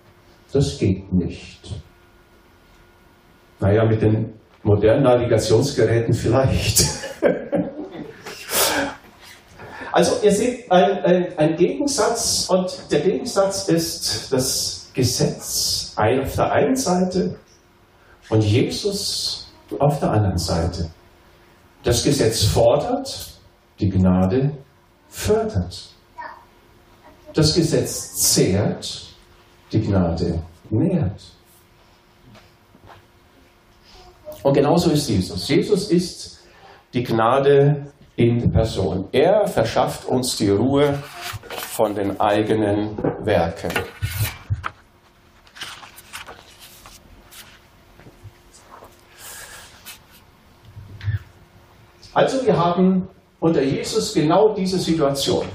Das 0.53 0.79
geht 0.79 1.13
nicht. 1.13 1.75
Naja, 3.61 3.85
mit 3.85 4.01
den 4.01 4.33
modernen 4.63 5.05
Navigationsgeräten 5.05 6.15
vielleicht. 6.15 6.85
also 9.93 10.13
ihr 10.25 10.33
seht 10.33 10.71
ein, 10.73 11.05
ein, 11.05 11.39
ein, 11.39 11.57
Gegensatz 11.57 12.49
und 12.49 12.91
der 12.91 13.01
Gegensatz 13.01 13.69
ist 13.69 14.33
das 14.33 14.91
Gesetz 14.95 15.95
auf 15.97 16.35
der 16.35 16.53
einen 16.53 16.77
Seite 16.77 17.37
und 18.31 18.43
Jesus 18.43 19.43
auf 19.81 20.01
der 20.01 20.11
anderen 20.11 20.39
Seite. 20.39 20.91
Das 21.83 22.05
Gesetz 22.05 22.45
fordert, 22.45 23.33
die 23.81 23.91
Gnade 23.91 24.53
fördert. 25.09 25.91
Das 27.35 27.55
Gesetz 27.55 28.15
zehrt, 28.15 29.15
die 29.73 29.81
Gnade 29.81 30.43
nährt. 30.71 31.21
Und 34.43 34.55
genauso 34.55 34.91
ist 34.91 35.09
Jesus. 35.09 35.49
Jesus 35.49 35.91
ist 35.91 36.41
die 36.93 37.03
Gnade 37.03 37.93
in 38.17 38.51
Person. 38.53 39.09
Er 39.13 39.47
verschafft 39.47 40.05
uns 40.05 40.37
die 40.37 40.51
Ruhe 40.51 40.99
von 41.49 41.95
den 41.95 42.21
eigenen 42.21 42.97
Werken. 43.25 43.71
Also 52.15 52.45
wir 52.45 52.57
haben 52.57 53.09
unter 53.41 53.63
Jesus 53.63 54.13
genau 54.15 54.55
diese 54.55 54.79
Situation. 54.79 55.47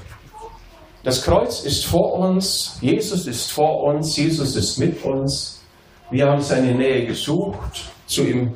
Das 1.03 1.23
Kreuz 1.23 1.63
ist 1.63 1.85
vor 1.85 2.13
uns, 2.13 2.77
Jesus 2.81 3.27
ist 3.27 3.51
vor 3.51 3.83
uns, 3.83 4.17
Jesus 4.17 4.55
ist 4.55 4.77
mit 4.77 5.03
uns. 5.05 5.61
Wir 6.09 6.27
haben 6.27 6.41
seine 6.41 6.73
Nähe 6.73 7.05
gesucht, 7.05 7.85
zu 8.07 8.23
ihm, 8.23 8.55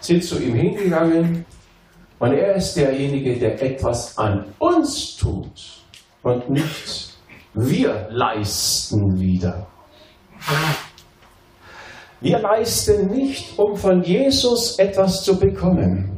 sind 0.00 0.24
zu 0.24 0.38
ihm 0.42 0.54
hingegangen 0.54 1.46
und 2.18 2.32
er 2.32 2.56
ist 2.56 2.74
derjenige, 2.74 3.38
der 3.38 3.62
etwas 3.62 4.16
an 4.18 4.44
uns 4.58 5.16
tut 5.16 5.84
und 6.22 6.50
nicht 6.50 7.16
wir 7.54 8.08
leisten 8.10 9.18
wieder. 9.18 9.66
Wir 12.20 12.38
leisten 12.38 13.06
nicht, 13.06 13.58
um 13.58 13.76
von 13.76 14.02
Jesus 14.02 14.78
etwas 14.78 15.24
zu 15.24 15.38
bekommen. 15.38 16.15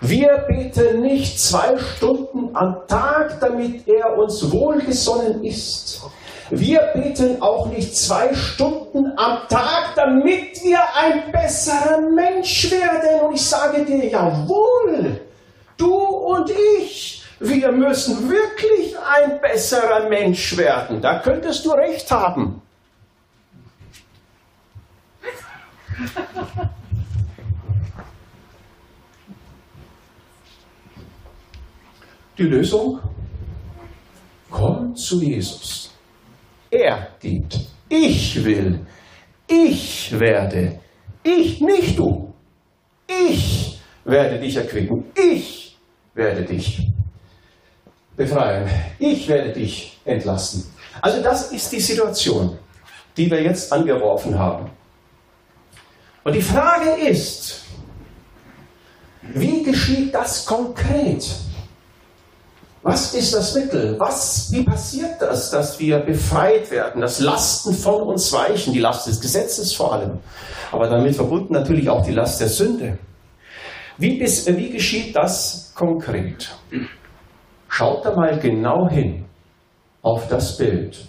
Wir 0.00 0.44
beten 0.48 1.02
nicht 1.02 1.40
zwei 1.40 1.78
Stunden 1.78 2.54
am 2.54 2.86
Tag, 2.86 3.40
damit 3.40 3.86
er 3.88 4.18
uns 4.18 4.50
wohlgesonnen 4.50 5.42
ist. 5.44 6.02
Wir 6.50 6.80
beten 6.94 7.40
auch 7.40 7.66
nicht 7.66 7.96
zwei 7.96 8.34
Stunden 8.34 9.12
am 9.16 9.48
Tag, 9.48 9.94
damit 9.96 10.62
wir 10.62 10.80
ein 10.94 11.32
besserer 11.32 12.00
Mensch 12.00 12.70
werden. 12.70 13.20
Und 13.22 13.34
ich 13.34 13.46
sage 13.46 13.84
dir, 13.84 14.06
jawohl, 14.06 15.20
du 15.76 15.94
und 15.94 16.50
ich, 16.80 17.24
wir 17.40 17.72
müssen 17.72 18.28
wirklich 18.28 18.94
ein 18.98 19.40
besserer 19.40 20.08
Mensch 20.08 20.56
werden. 20.56 21.00
Da 21.00 21.18
könntest 21.20 21.64
du 21.64 21.70
recht 21.72 22.10
haben. 22.10 22.60
Die 32.36 32.42
Lösung? 32.42 32.98
Komm 34.50 34.94
zu 34.96 35.22
Jesus. 35.22 35.92
Er 36.70 37.08
gibt. 37.20 37.60
Ich 37.88 38.44
will. 38.44 38.84
Ich 39.46 40.18
werde. 40.18 40.80
Ich, 41.22 41.60
nicht 41.60 41.96
du. 41.98 42.32
Ich 43.06 43.78
werde 44.04 44.40
dich 44.40 44.56
erquicken. 44.56 45.04
Ich 45.16 45.76
werde 46.14 46.44
dich 46.44 46.88
befreien. 48.16 48.68
Ich 48.98 49.28
werde 49.28 49.52
dich 49.52 50.00
entlassen. 50.04 50.72
Also 51.00 51.22
das 51.22 51.52
ist 51.52 51.72
die 51.72 51.80
Situation, 51.80 52.58
die 53.16 53.30
wir 53.30 53.42
jetzt 53.42 53.72
angeworfen 53.72 54.36
haben. 54.36 54.70
Und 56.24 56.32
die 56.34 56.42
Frage 56.42 56.90
ist, 57.08 57.64
wie 59.22 59.62
geschieht 59.62 60.14
das 60.14 60.44
konkret? 60.44 61.24
Was 62.84 63.14
ist 63.14 63.32
das 63.32 63.54
Mittel? 63.54 63.98
Was, 63.98 64.52
wie 64.52 64.62
passiert 64.62 65.14
das, 65.18 65.50
dass 65.50 65.80
wir 65.80 66.00
befreit 66.00 66.70
werden, 66.70 67.00
dass 67.00 67.18
Lasten 67.18 67.72
von 67.72 68.02
uns 68.02 68.30
weichen, 68.30 68.74
die 68.74 68.78
Last 68.78 69.06
des 69.06 69.22
Gesetzes 69.22 69.72
vor 69.72 69.94
allem, 69.94 70.18
aber 70.70 70.90
damit 70.90 71.16
verbunden 71.16 71.54
natürlich 71.54 71.88
auch 71.88 72.04
die 72.04 72.12
Last 72.12 72.42
der 72.42 72.48
Sünde? 72.48 72.98
Wie, 73.96 74.18
bis, 74.18 74.46
wie 74.46 74.68
geschieht 74.68 75.16
das 75.16 75.72
konkret? 75.74 76.54
Schaut 77.68 78.04
da 78.04 78.14
mal 78.14 78.38
genau 78.38 78.86
hin 78.90 79.24
auf 80.02 80.28
das 80.28 80.58
Bild. 80.58 81.08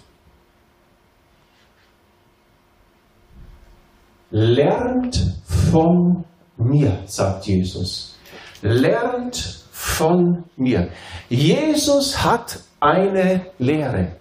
Lernt 4.30 5.42
von 5.70 6.24
mir, 6.56 7.00
sagt 7.04 7.44
Jesus. 7.44 8.16
Lernt 8.62 9.65
von 9.86 10.44
mir. 10.56 10.88
Jesus 11.28 12.22
hat 12.22 12.58
eine 12.80 13.46
Lehre. 13.58 14.16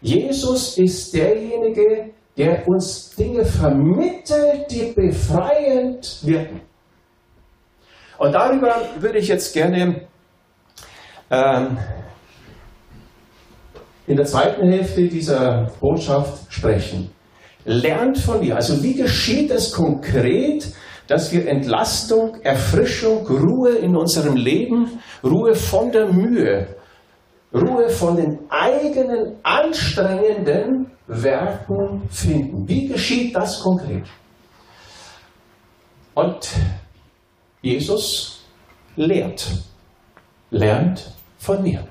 Jesus 0.00 0.78
ist 0.78 1.12
derjenige, 1.12 2.10
der 2.36 2.66
uns 2.66 3.10
Dinge 3.16 3.44
vermittelt, 3.44 4.70
die 4.70 4.92
befreiend 4.94 6.20
wirken. 6.22 6.62
Und 8.18 8.32
darüber 8.32 8.74
würde 8.98 9.18
ich 9.18 9.28
jetzt 9.28 9.52
gerne 9.52 10.06
ähm, 11.30 11.76
in 14.06 14.16
der 14.16 14.26
zweiten 14.26 14.70
Hälfte 14.70 15.08
dieser 15.08 15.70
Botschaft 15.80 16.52
sprechen. 16.52 17.10
Lernt 17.64 18.16
von 18.18 18.40
mir. 18.40 18.56
Also 18.56 18.82
wie 18.82 18.94
geschieht 18.94 19.50
es 19.50 19.72
konkret, 19.72 20.72
dass 21.10 21.32
wir 21.32 21.48
Entlastung, 21.48 22.40
Erfrischung, 22.42 23.26
Ruhe 23.26 23.70
in 23.70 23.96
unserem 23.96 24.36
Leben, 24.36 25.00
Ruhe 25.24 25.56
von 25.56 25.90
der 25.90 26.06
Mühe, 26.06 26.68
Ruhe 27.52 27.90
von 27.90 28.14
den 28.14 28.38
eigenen 28.48 29.34
anstrengenden 29.42 30.92
Werken 31.08 32.08
finden. 32.10 32.68
Wie 32.68 32.86
geschieht 32.86 33.34
das 33.34 33.60
konkret? 33.60 34.04
Und 36.14 36.48
Jesus 37.60 38.44
lehrt, 38.94 39.48
lernt 40.52 41.12
von 41.38 41.60
mir. 41.60 41.88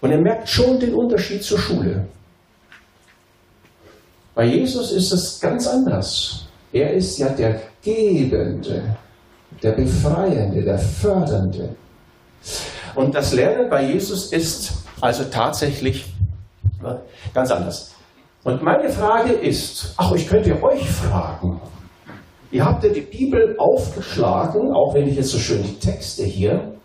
Und 0.00 0.10
er 0.10 0.18
merkt 0.18 0.48
schon 0.48 0.80
den 0.80 0.94
Unterschied 0.94 1.42
zur 1.42 1.58
Schule. 1.58 2.08
Bei 4.40 4.46
Jesus 4.46 4.92
ist 4.92 5.12
es 5.12 5.38
ganz 5.38 5.66
anders. 5.66 6.46
Er 6.72 6.94
ist 6.94 7.18
ja 7.18 7.28
der 7.28 7.60
Gebende, 7.82 8.96
der 9.62 9.72
Befreiende, 9.72 10.62
der 10.62 10.78
Fördernde. 10.78 11.76
Und 12.94 13.14
das 13.14 13.34
Lernen 13.34 13.68
bei 13.68 13.84
Jesus 13.84 14.32
ist 14.32 14.72
also 14.98 15.24
tatsächlich 15.24 16.06
ganz 17.34 17.50
anders. 17.50 17.94
Und 18.42 18.62
meine 18.62 18.88
Frage 18.88 19.34
ist, 19.34 19.92
ach, 19.98 20.12
ich 20.12 20.26
könnte 20.26 20.58
euch 20.62 20.88
fragen, 20.88 21.60
ihr 22.50 22.64
habt 22.64 22.82
ja 22.82 22.88
die 22.88 23.02
Bibel 23.02 23.54
aufgeschlagen, 23.58 24.72
auch 24.72 24.94
wenn 24.94 25.06
ich 25.06 25.16
jetzt 25.16 25.32
so 25.32 25.38
schön 25.38 25.62
die 25.62 25.78
Texte 25.78 26.24
hier 26.24 26.76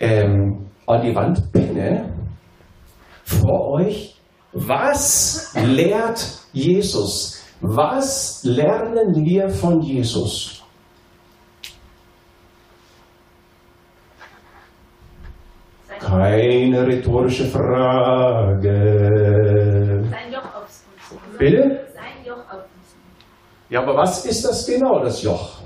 ähm, 0.00 0.64
an 0.86 1.02
die 1.02 1.14
Wand 1.14 1.52
pinne, 1.52 2.08
vor 3.22 3.72
euch 3.72 4.17
was 4.52 5.52
lehrt 5.54 6.24
Jesus? 6.52 7.44
Was 7.60 8.44
lernen 8.44 9.24
wir 9.24 9.48
von 9.50 9.80
Jesus? 9.80 10.62
Keine 15.98 16.86
rhetorische 16.86 17.46
Frage. 17.46 18.70
Sein 20.10 20.32
Joch 20.32 20.54
auf 20.54 20.62
uns. 20.62 20.84
Bitte? 21.38 21.88
Sein 21.92 22.24
Joch 22.24 22.38
auf 22.48 22.62
uns. 22.62 22.96
Ja, 23.68 23.82
aber 23.82 23.96
was 23.96 24.24
ist 24.24 24.44
das 24.44 24.64
genau, 24.66 25.02
das 25.02 25.22
Joch? 25.22 25.58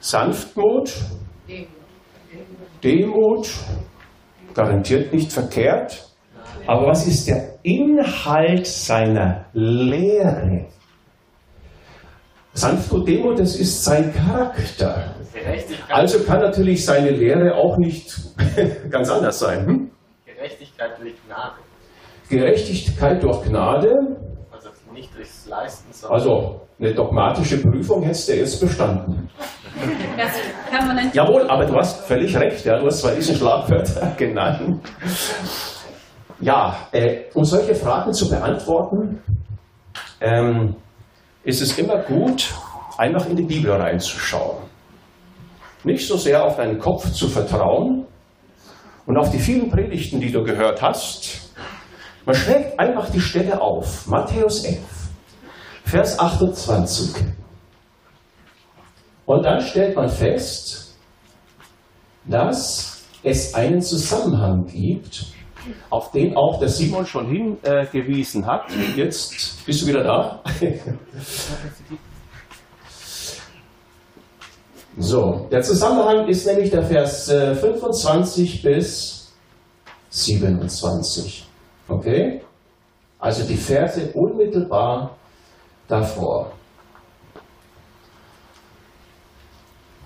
Sanftmut, 0.00 0.92
Demut, 2.82 3.48
garantiert 4.52 5.12
nicht 5.12 5.32
verkehrt. 5.32 6.13
Aber 6.66 6.86
was 6.86 7.06
ist 7.06 7.28
der 7.28 7.58
Inhalt 7.62 8.66
seiner 8.66 9.46
Lehre? 9.52 10.66
Sanftmut 12.54 13.06
Demut, 13.08 13.38
das 13.38 13.56
ist 13.56 13.84
sein 13.84 14.12
Charakter. 14.14 15.14
Also 15.88 16.20
kann 16.20 16.40
natürlich 16.40 16.84
seine 16.84 17.10
Lehre 17.10 17.54
auch 17.54 17.76
nicht 17.76 18.16
ganz 18.90 19.10
anders 19.10 19.40
sein. 19.40 19.66
Hm? 19.66 19.90
Gerechtigkeit 20.24 20.92
durch 21.00 21.14
Gnade. 21.26 21.54
Gerechtigkeit 22.30 23.22
durch 23.22 23.42
Gnade. 23.42 24.16
Also 24.52 24.68
nicht 24.92 25.14
durchs 25.16 25.46
Leisten, 25.46 25.92
sondern. 25.92 26.20
Also 26.20 26.60
eine 26.78 26.94
dogmatische 26.94 27.58
Prüfung 27.60 28.02
hättest 28.02 28.28
du 28.28 28.36
jetzt 28.36 28.60
bestanden. 28.60 29.28
Das 30.16 30.30
kann 30.70 30.86
man 30.86 30.96
nicht. 30.96 31.16
Jawohl, 31.16 31.50
aber 31.50 31.66
du 31.66 31.74
hast 31.74 32.06
völlig 32.06 32.36
recht. 32.36 32.64
Ja, 32.64 32.78
du 32.78 32.86
hast 32.86 33.00
zwar 33.00 33.10
diesen 33.10 33.34
Schlagwörter 33.34 34.14
genannt. 34.16 34.80
Ja, 36.40 36.88
äh, 36.92 37.24
um 37.34 37.44
solche 37.44 37.74
Fragen 37.74 38.12
zu 38.12 38.28
beantworten, 38.28 39.22
ähm, 40.20 40.76
ist 41.44 41.62
es 41.62 41.78
immer 41.78 41.98
gut, 41.98 42.52
einfach 42.98 43.26
in 43.26 43.36
die 43.36 43.44
Bibel 43.44 43.70
reinzuschauen. 43.70 44.64
Nicht 45.84 46.06
so 46.06 46.16
sehr 46.16 46.44
auf 46.44 46.56
deinen 46.56 46.78
Kopf 46.78 47.10
zu 47.12 47.28
vertrauen 47.28 48.06
und 49.06 49.16
auf 49.16 49.30
die 49.30 49.38
vielen 49.38 49.70
Predigten, 49.70 50.20
die 50.20 50.32
du 50.32 50.42
gehört 50.42 50.80
hast. 50.82 51.50
Man 52.24 52.34
schlägt 52.34 52.78
einfach 52.80 53.10
die 53.10 53.20
Stelle 53.20 53.60
auf. 53.60 54.06
Matthäus 54.06 54.64
11, 54.64 54.78
Vers 55.84 56.18
28. 56.18 57.22
Und 59.26 59.44
dann 59.44 59.60
stellt 59.60 59.94
man 59.94 60.08
fest, 60.08 60.96
dass 62.24 63.04
es 63.22 63.54
einen 63.54 63.80
Zusammenhang 63.80 64.66
gibt 64.66 65.26
auf 65.90 66.10
den 66.10 66.36
auch 66.36 66.58
der 66.58 66.68
Simon 66.68 67.06
schon 67.06 67.28
hingewiesen 67.28 68.46
hat. 68.46 68.64
Jetzt 68.96 69.64
bist 69.66 69.82
du 69.82 69.86
wieder 69.86 70.04
da. 70.04 70.42
So, 74.96 75.48
der 75.50 75.60
Zusammenhang 75.62 76.28
ist 76.28 76.46
nämlich 76.46 76.70
der 76.70 76.84
Vers 76.84 77.26
25 77.26 78.64
äh, 78.64 78.68
bis 78.68 79.32
27. 80.10 81.48
Okay? 81.88 82.42
Also 83.18 83.42
die 83.42 83.56
Verse 83.56 84.12
unmittelbar 84.12 85.16
davor. 85.88 86.52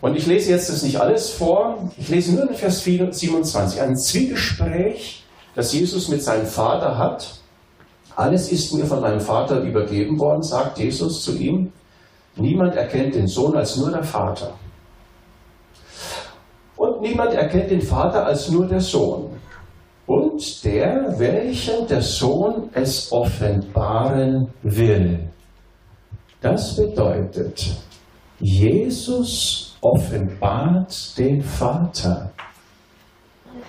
Und 0.01 0.17
ich 0.17 0.27
lese 0.27 0.53
jetzt 0.53 0.71
das 0.71 0.83
nicht 0.83 1.01
alles 1.01 1.31
vor, 1.31 1.91
ich 1.97 2.09
lese 2.09 2.35
nur 2.35 2.47
den 2.47 2.55
Vers 2.55 2.83
27. 2.85 3.83
Ein 3.83 3.97
Zwiegespräch 3.97 5.25
das 5.59 5.73
Jesus 5.73 6.09
mit 6.09 6.23
seinem 6.23 6.47
Vater 6.47 6.97
hat. 6.97 7.35
Alles 8.15 8.53
ist 8.53 8.73
mir 8.75 8.87
von 8.87 9.01
meinem 9.01 9.19
Vater 9.19 9.61
übergeben 9.61 10.17
worden, 10.21 10.41
sagt 10.41 10.79
Jesus 10.79 11.25
zu 11.25 11.37
ihm. 11.37 11.73
Niemand 12.37 12.77
erkennt 12.77 13.17
den 13.17 13.27
Sohn 13.27 13.57
als 13.57 13.77
nur 13.77 13.91
der 13.91 14.05
Vater. 14.05 14.53
Und 16.77 17.01
niemand 17.01 17.35
erkennt 17.35 17.73
den 17.73 17.81
Vater 17.81 18.25
als 18.25 18.49
nur 18.49 18.69
der 18.69 18.81
Sohn. 18.81 19.33
Und 20.07 20.65
der, 20.65 21.19
welchen 21.19 21.89
der 21.89 22.03
Sohn 22.03 22.71
es 22.75 23.11
offenbaren 23.11 24.47
will. 24.63 25.29
Das 26.41 26.77
bedeutet, 26.77 27.67
Jesus 28.39 29.77
offenbart 29.81 31.19
den 31.19 31.43
Vater. 31.43 32.31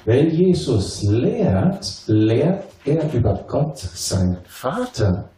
Wenn 0.05 0.29
Jesus 0.29 1.03
lehrt, 1.03 2.03
lehrt 2.07 2.65
er 2.85 3.13
über 3.13 3.43
Gott, 3.47 3.77
sein 3.77 4.37
Vater. 4.45 5.29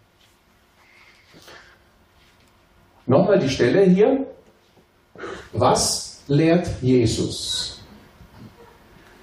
Nochmal 3.05 3.39
die 3.39 3.49
Stelle 3.49 3.83
hier. 3.83 4.25
Was 5.53 6.23
lehrt 6.27 6.69
Jesus? 6.81 7.81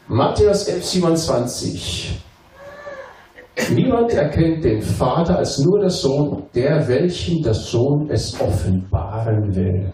Matthäus 0.08 0.68
11, 0.68 0.84
27. 0.84 2.20
Niemand 3.70 4.12
erkennt 4.12 4.64
den 4.64 4.80
Vater 4.80 5.38
als 5.38 5.58
nur 5.58 5.80
der 5.80 5.90
Sohn, 5.90 6.44
der 6.54 6.86
welchem 6.88 7.42
der 7.42 7.54
Sohn 7.54 8.08
es 8.10 8.40
offenbaren 8.40 9.54
will. 9.54 9.92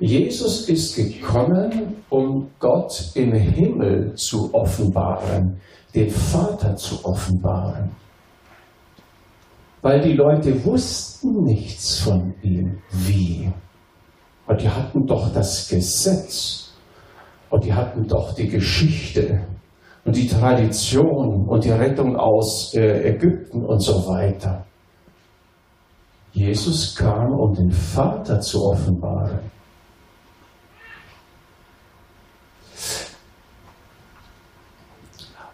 Jesus 0.00 0.68
ist 0.68 0.94
gekommen, 0.94 1.96
um 2.08 2.50
Gott 2.60 3.10
im 3.14 3.32
Himmel 3.32 4.14
zu 4.14 4.54
offenbaren, 4.54 5.60
den 5.94 6.08
Vater 6.08 6.76
zu 6.76 7.04
offenbaren. 7.04 7.90
Weil 9.82 10.00
die 10.00 10.12
Leute 10.12 10.64
wussten 10.64 11.44
nichts 11.44 12.00
von 12.00 12.34
ihm. 12.42 12.78
Wie? 12.90 13.50
Und 14.46 14.62
die 14.62 14.68
hatten 14.68 15.04
doch 15.06 15.32
das 15.32 15.68
Gesetz. 15.68 16.72
Und 17.50 17.64
die 17.64 17.72
hatten 17.72 18.06
doch 18.06 18.34
die 18.34 18.48
Geschichte 18.48 19.40
und 20.04 20.16
die 20.16 20.28
Tradition 20.28 21.48
und 21.48 21.64
die 21.64 21.70
Rettung 21.70 22.16
aus 22.16 22.72
äh, 22.74 23.10
Ägypten 23.10 23.64
und 23.64 23.80
so 23.80 24.06
weiter. 24.06 24.64
Jesus 26.32 26.94
kam, 26.94 27.32
um 27.32 27.54
den 27.54 27.72
Vater 27.72 28.38
zu 28.40 28.64
offenbaren. 28.64 29.57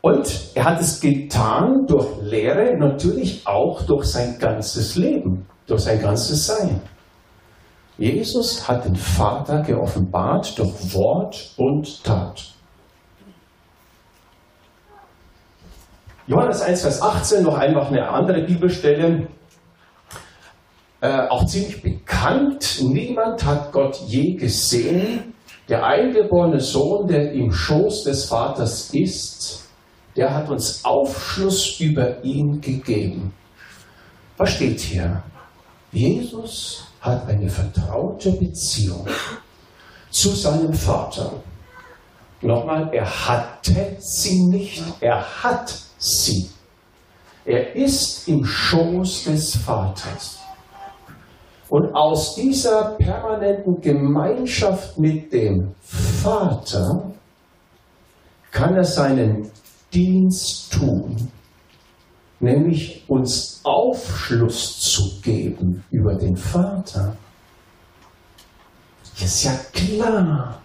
Und 0.05 0.51
er 0.55 0.65
hat 0.65 0.83
es 0.83 1.01
getan 1.01 1.87
durch 1.87 2.21
Lehre, 2.21 2.77
natürlich 2.77 3.41
auch 3.47 3.81
durch 3.87 4.05
sein 4.05 4.39
ganzes 4.39 4.97
Leben, 4.97 5.47
durch 5.67 5.81
sein 5.81 5.99
ganzes 5.99 6.47
Sein. 6.47 6.83
Jesus 7.97 8.69
hat 8.69 8.85
den 8.85 8.97
Vater 8.97 9.63
geoffenbart 9.63 10.59
durch 10.59 10.95
Wort 10.95 11.55
und 11.57 12.05
Tat. 12.05 12.53
Johannes 16.27 16.61
1, 16.61 16.83
Vers 16.83 17.01
18, 17.01 17.43
noch 17.43 17.57
einfach 17.57 17.89
eine 17.89 18.07
andere 18.07 18.43
Bibelstelle, 18.43 19.29
äh, 21.01 21.29
auch 21.31 21.47
ziemlich 21.47 21.81
bekannt. 21.81 22.79
Niemand 22.83 23.43
hat 23.47 23.73
Gott 23.73 23.97
je 24.07 24.35
gesehen. 24.35 25.33
Der 25.71 25.83
eingeborene 25.83 26.61
Sohn, 26.61 27.07
der 27.07 27.33
im 27.33 27.51
Schoß 27.51 28.05
des 28.05 28.27
Vaters 28.27 28.91
ist, 28.93 29.64
der 30.17 30.35
hat 30.35 30.49
uns 30.49 30.85
Aufschluss 30.85 31.81
über 31.81 32.23
ihn 32.23 32.61
gegeben. 32.61 33.33
Was 34.37 34.51
steht 34.51 34.81
hier? 34.81 35.23
Jesus 35.93 36.85
hat 37.01 37.29
eine 37.29 37.49
vertraute 37.49 38.33
Beziehung 38.33 39.07
zu 40.11 40.31
seinem 40.31 40.73
Vater. 40.73 41.33
Nochmal, 42.41 42.91
er 42.93 43.07
hatte 43.07 43.97
sie 43.99 44.45
nicht, 44.45 44.83
er 45.01 45.25
hat 45.43 45.75
sie. 45.99 46.51
Er 47.45 47.75
ist 47.75 48.29
im 48.29 48.45
Schoß 48.45 49.25
des 49.25 49.57
Vaters. 49.57 50.39
Und 51.69 51.95
aus 51.95 52.35
dieser 52.35 52.97
permanenten 52.99 53.81
Gemeinschaft 53.81 54.99
mit 54.99 55.33
dem 55.33 55.75
Vater 55.81 57.11
kann 58.51 58.77
er 58.77 58.85
seinen 58.85 59.51
Dienst 59.95 60.73
tun, 60.73 61.17
nämlich 62.41 63.05
uns 63.07 63.61
Aufschluss 63.63 64.81
zu 64.81 65.21
geben 65.23 65.85
über 65.91 66.17
den 66.17 66.37
Vater. 66.37 67.17
Ist 69.23 69.45
ja 69.45 69.53
klar, 69.73 70.61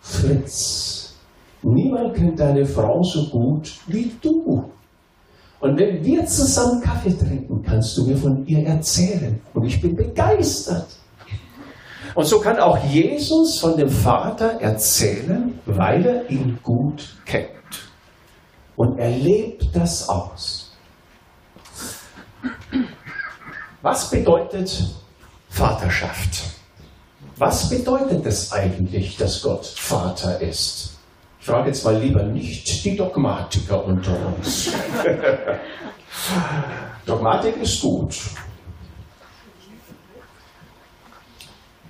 Fritz, 0.00 1.14
niemand 1.62 2.14
kennt 2.14 2.38
deine 2.38 2.64
Frau 2.64 3.02
so 3.02 3.28
gut 3.28 3.72
wie 3.88 4.12
du. 4.22 4.70
Und 5.58 5.78
wenn 5.78 6.04
wir 6.04 6.24
zusammen 6.24 6.80
Kaffee 6.80 7.16
trinken, 7.16 7.62
kannst 7.62 7.96
du 7.98 8.06
mir 8.06 8.16
von 8.16 8.46
ihr 8.46 8.64
erzählen. 8.64 9.40
Und 9.52 9.64
ich 9.64 9.80
bin 9.80 9.96
begeistert. 9.96 10.86
Und 12.14 12.24
so 12.24 12.38
kann 12.38 12.58
auch 12.58 12.78
Jesus 12.84 13.58
von 13.58 13.76
dem 13.76 13.88
Vater 13.88 14.60
erzählen, 14.60 15.58
weil 15.66 16.04
er 16.04 16.30
ihn 16.30 16.58
gut 16.62 17.16
kennt 17.24 17.50
und 18.76 18.98
er 18.98 19.10
lebt 19.10 19.74
das 19.74 20.08
aus. 20.08 20.72
Was 23.82 24.10
bedeutet 24.10 24.84
Vaterschaft? 25.48 26.44
Was 27.36 27.68
bedeutet 27.68 28.24
es 28.26 28.52
eigentlich, 28.52 29.16
dass 29.16 29.42
Gott 29.42 29.66
Vater 29.66 30.40
ist? 30.40 30.98
Ich 31.40 31.46
frage 31.46 31.68
jetzt 31.68 31.84
mal 31.84 31.96
lieber 31.96 32.22
nicht 32.22 32.84
die 32.84 32.96
Dogmatiker 32.96 33.84
unter 33.84 34.16
uns. 34.26 34.70
Dogmatik 37.06 37.56
ist 37.56 37.80
gut. 37.80 38.16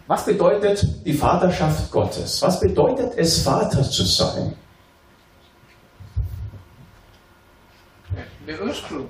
Was 0.06 0.24
bedeutet 0.24 0.86
die 1.04 1.12
Vaterschaft 1.12 1.90
Gottes? 1.90 2.40
Was 2.40 2.60
bedeutet 2.60 3.12
es, 3.16 3.42
Vater 3.42 3.82
zu 3.82 4.04
sein? 4.04 4.56
Der 8.46 8.60
Ursprung. 8.60 9.08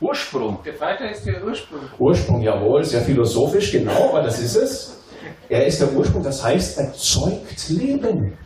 Ursprung. 0.00 0.58
Der 0.64 0.74
Vater 0.74 1.10
ist 1.10 1.26
der 1.26 1.44
Ursprung. 1.44 1.80
Ursprung, 1.98 2.42
jawohl, 2.42 2.84
sehr 2.84 3.02
philosophisch, 3.02 3.72
genau, 3.72 4.10
aber 4.10 4.22
das 4.22 4.40
ist 4.40 4.56
es. 4.56 5.02
Er 5.48 5.66
ist 5.66 5.80
der 5.80 5.92
Ursprung, 5.92 6.22
das 6.22 6.42
heißt, 6.42 6.78
er 6.78 6.92
zeugt 6.92 7.68
Leben. 7.68 8.36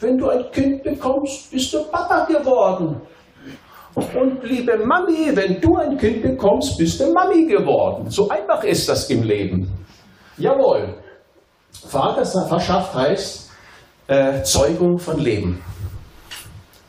Wenn 0.00 0.16
du 0.16 0.28
ein 0.28 0.50
Kind 0.50 0.82
bekommst, 0.82 1.50
bist 1.50 1.72
du 1.72 1.84
Papa 1.84 2.24
geworden. 2.24 3.02
Und 3.94 4.42
liebe 4.44 4.78
Mami, 4.78 5.34
wenn 5.34 5.60
du 5.60 5.76
ein 5.76 5.96
Kind 5.98 6.22
bekommst, 6.22 6.78
bist 6.78 7.00
du 7.00 7.12
Mami 7.12 7.46
geworden. 7.46 8.08
So 8.08 8.28
einfach 8.28 8.62
ist 8.64 8.88
das 8.88 9.10
im 9.10 9.22
Leben. 9.22 9.68
Jawohl. 10.38 10.94
Vaterschaft 11.72 12.94
heißt 12.94 13.50
äh, 14.06 14.42
Zeugung 14.42 14.98
von 14.98 15.18
Leben. 15.18 15.62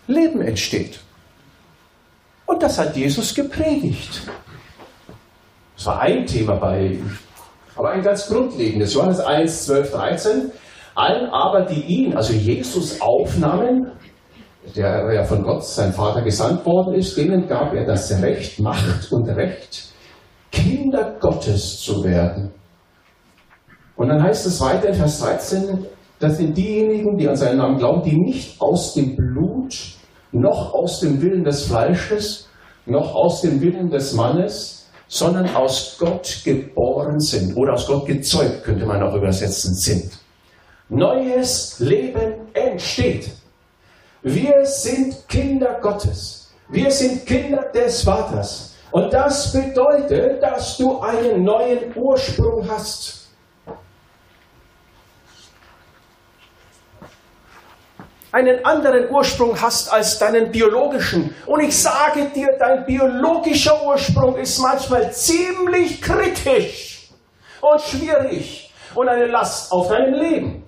Leben 0.08 0.42
entsteht. 0.42 1.00
Und 2.52 2.62
das 2.62 2.78
hat 2.78 2.98
Jesus 2.98 3.34
gepredigt. 3.34 4.24
Das 5.78 5.86
war 5.86 6.02
ein 6.02 6.26
Thema 6.26 6.56
bei 6.56 6.88
ihm. 6.88 7.18
Aber 7.78 7.92
ein 7.92 8.02
ganz 8.02 8.28
grundlegendes. 8.28 8.94
Johannes 8.94 9.22
1, 9.22 9.66
12, 9.68 9.92
13. 9.92 10.52
Allen 10.94 11.30
aber, 11.30 11.62
die 11.64 11.82
ihn, 11.82 12.14
also 12.14 12.34
Jesus, 12.34 13.00
aufnahmen, 13.00 13.94
der 14.76 15.14
ja 15.14 15.24
von 15.24 15.44
Gott, 15.44 15.64
sein 15.64 15.94
Vater, 15.94 16.24
gesandt 16.24 16.66
worden 16.66 16.96
ist, 16.96 17.16
denen 17.16 17.48
gab 17.48 17.74
er 17.74 17.86
das 17.86 18.12
Recht, 18.22 18.60
Macht 18.60 19.10
und 19.14 19.30
Recht, 19.30 19.86
Kinder 20.52 21.16
Gottes 21.22 21.80
zu 21.80 22.04
werden. 22.04 22.52
Und 23.96 24.10
dann 24.10 24.22
heißt 24.22 24.46
es 24.46 24.60
weiter 24.60 24.90
in 24.90 24.96
Vers 24.96 25.22
13, 25.22 25.86
das 26.20 26.38
sind 26.38 26.58
diejenigen, 26.58 27.18
die 27.18 27.30
an 27.30 27.38
seinen 27.38 27.60
Namen 27.60 27.78
glauben, 27.78 28.04
die 28.04 28.18
nicht 28.18 28.60
aus 28.60 28.94
dem 28.94 29.16
Blut 29.16 30.01
noch 30.32 30.74
aus 30.74 31.00
dem 31.00 31.22
Willen 31.22 31.44
des 31.44 31.66
Fleisches, 31.66 32.48
noch 32.86 33.16
aus 33.16 33.42
dem 33.42 33.62
Willen 33.62 33.90
des 33.90 34.14
Mannes, 34.14 34.88
sondern 35.08 35.54
aus 35.56 35.98
Gott 36.00 36.42
geboren 36.46 37.20
sind 37.20 37.56
oder 37.58 37.74
aus 37.74 37.86
Gott 37.86 38.06
gezeugt, 38.06 38.64
könnte 38.64 38.86
man 38.86 39.04
auch 39.04 39.14
übersetzen, 39.14 39.76
sind. 39.76 40.12
Neues 40.90 41.80
Leben 41.80 42.48
entsteht. 42.54 43.30
Wir 44.24 44.66
sind 44.66 45.28
Kinder 45.28 45.80
Gottes. 45.82 46.52
Wir 46.70 46.92
sind 46.92 47.26
Kinder 47.26 47.66
des 47.74 48.04
Vaters. 48.04 48.74
Und 48.92 49.12
das 49.14 49.52
bedeutet, 49.52 50.42
dass 50.42 50.78
du 50.78 51.00
einen 51.00 51.44
neuen 51.44 51.96
Ursprung 51.96 52.68
hast. 52.70 53.21
Einen 58.32 58.64
anderen 58.64 59.10
Ursprung 59.10 59.60
hast 59.62 59.92
als 59.92 60.18
deinen 60.20 60.52
biologischen. 60.52 61.36
Und 61.46 61.62
ich 61.62 61.78
sage 61.78 62.30
dir, 62.34 62.56
dein 62.58 62.86
biologischer 62.86 63.86
Ursprung 63.86 64.38
ist 64.38 64.60
manchmal 64.60 65.12
ziemlich 65.12 66.02
kritisch 66.02 67.10
und 67.60 67.82
schwierig 67.82 68.72
und 68.96 69.10
eine 69.10 69.28
Last 69.28 69.72
auf 69.72 69.90
deinem 69.90 70.14
Leben. 70.14 70.64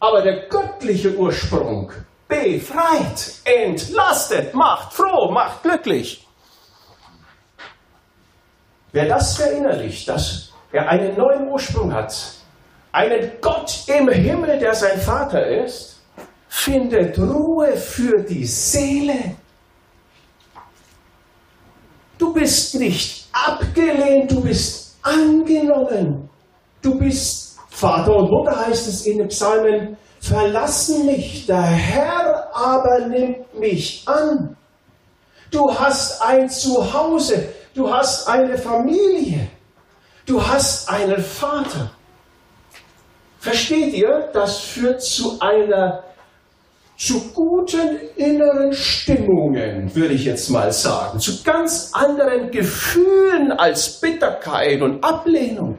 Aber 0.00 0.22
der 0.22 0.48
göttliche 0.48 1.16
Ursprung 1.16 1.90
befreit, 2.28 3.32
entlastet, 3.44 4.54
macht 4.54 4.92
froh, 4.92 5.30
macht 5.30 5.62
glücklich. 5.62 6.26
Wer 8.92 9.08
das 9.08 9.36
verinnerlicht, 9.36 10.08
dass 10.08 10.52
er 10.70 10.88
einen 10.88 11.16
neuen 11.16 11.48
Ursprung 11.48 11.92
hat, 11.92 12.14
einen 12.92 13.32
Gott 13.40 13.88
im 13.88 14.08
Himmel, 14.08 14.58
der 14.58 14.74
sein 14.74 15.00
Vater 15.00 15.44
ist, 15.46 15.93
findet 16.54 17.18
Ruhe 17.18 17.76
für 17.76 18.22
die 18.22 18.46
Seele. 18.46 19.36
Du 22.16 22.32
bist 22.32 22.76
nicht 22.76 23.28
abgelehnt, 23.32 24.30
du 24.30 24.40
bist 24.40 24.96
angenommen. 25.02 26.30
Du 26.80 26.96
bist 26.96 27.58
Vater 27.68 28.14
und 28.16 28.30
Mutter 28.30 28.66
heißt 28.66 28.86
es 28.86 29.04
in 29.04 29.18
den 29.18 29.28
Psalmen, 29.28 29.96
verlassen 30.20 31.06
mich, 31.06 31.44
der 31.44 31.60
Herr 31.60 32.48
aber 32.54 33.08
nimmt 33.08 33.58
mich 33.58 34.04
an. 34.06 34.56
Du 35.50 35.74
hast 35.74 36.22
ein 36.22 36.48
Zuhause, 36.48 37.52
du 37.74 37.92
hast 37.92 38.28
eine 38.28 38.56
Familie, 38.56 39.50
du 40.24 40.40
hast 40.40 40.88
einen 40.88 41.20
Vater. 41.20 41.90
Versteht 43.40 43.92
ihr? 43.92 44.30
Das 44.32 44.60
führt 44.60 45.02
zu 45.02 45.38
einer 45.40 46.04
zu 46.96 47.32
guten 47.32 47.98
inneren 48.16 48.72
Stimmungen, 48.72 49.94
würde 49.94 50.14
ich 50.14 50.24
jetzt 50.24 50.48
mal 50.50 50.72
sagen, 50.72 51.18
zu 51.18 51.42
ganz 51.42 51.90
anderen 51.92 52.50
Gefühlen 52.50 53.52
als 53.52 54.00
Bitterkeit 54.00 54.80
und 54.80 55.02
Ablehnung. 55.02 55.76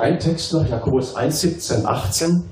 ein 0.00 0.18
Text 0.18 0.52
noch, 0.54 0.66
Jakobus 0.66 1.14
1, 1.14 1.40
17, 1.40 1.86
18. 1.86 2.44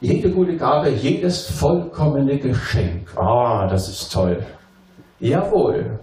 Jede 0.00 0.30
gute 0.30 0.56
Gabe, 0.56 0.88
jedes 0.88 1.46
vollkommene 1.50 2.38
Geschenk. 2.38 3.14
Ah, 3.16 3.66
das 3.68 3.88
ist 3.88 4.10
toll. 4.10 4.44
Jawohl. 5.18 6.00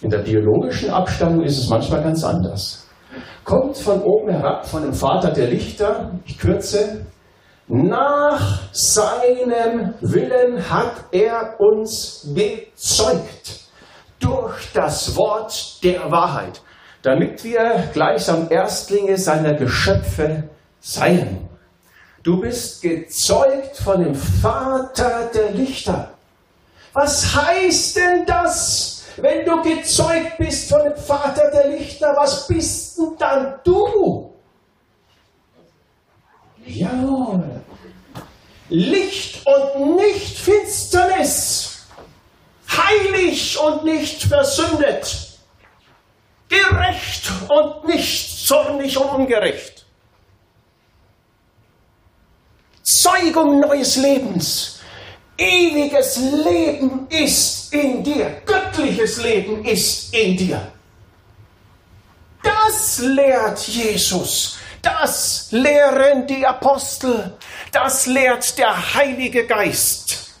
In 0.00 0.08
der 0.08 0.18
biologischen 0.18 0.90
Abstammung 0.90 1.42
ist 1.42 1.58
es 1.58 1.68
manchmal 1.68 2.02
ganz 2.02 2.24
anders. 2.24 2.81
Kommt 3.44 3.76
von 3.76 4.02
oben 4.02 4.30
herab, 4.30 4.66
von 4.66 4.82
dem 4.82 4.94
Vater 4.94 5.30
der 5.30 5.48
Lichter, 5.48 6.12
ich 6.24 6.38
kürze, 6.38 7.06
nach 7.68 8.60
seinem 8.72 9.94
Willen 10.00 10.70
hat 10.70 11.04
er 11.10 11.58
uns 11.58 12.26
bezeugt 12.34 13.60
durch 14.20 14.72
das 14.74 15.16
Wort 15.16 15.82
der 15.82 16.10
Wahrheit, 16.10 16.60
damit 17.02 17.42
wir 17.44 17.88
gleichsam 17.92 18.48
Erstlinge 18.50 19.16
seiner 19.16 19.54
Geschöpfe 19.54 20.44
seien. 20.80 21.48
Du 22.22 22.40
bist 22.40 22.82
gezeugt 22.82 23.76
von 23.78 24.04
dem 24.04 24.14
Vater 24.14 25.30
der 25.34 25.50
Lichter. 25.50 26.10
Was 26.92 27.34
heißt 27.34 27.96
denn 27.96 28.26
das, 28.26 29.01
wenn 29.16 29.44
du 29.44 29.62
gezeugt 29.62 30.38
bist 30.38 30.68
von 30.68 30.82
dem 30.84 30.96
Vater 30.96 31.50
der 31.50 31.68
Lichter? 31.68 32.14
Was 32.16 32.46
bist 32.46 32.98
denn 32.98 33.16
dann 33.18 33.60
du? 33.64 34.34
Jawohl. 36.64 37.62
Licht 38.68 39.46
und 39.46 39.96
nicht 39.96 40.38
Finsternis. 40.38 41.86
Heilig 42.68 43.58
und 43.58 43.84
nicht 43.84 44.22
versündet. 44.22 45.38
Gerecht 46.48 47.30
und 47.48 47.86
nicht 47.86 48.46
zornig 48.46 48.96
und 48.96 49.08
ungerecht. 49.10 49.84
Zeugung 52.82 53.60
neues 53.60 53.96
Lebens. 53.96 54.81
Ewiges 55.42 56.18
Leben 56.18 57.06
ist 57.08 57.74
in 57.74 58.02
dir. 58.04 58.42
Göttliches 58.46 59.22
Leben 59.22 59.64
ist 59.64 60.14
in 60.14 60.36
dir. 60.36 60.68
Das 62.42 62.98
lehrt 63.00 63.58
Jesus. 63.66 64.58
Das 64.80 65.48
lehren 65.50 66.26
die 66.28 66.46
Apostel. 66.46 67.32
Das 67.72 68.06
lehrt 68.06 68.56
der 68.56 68.94
Heilige 68.94 69.44
Geist, 69.46 70.32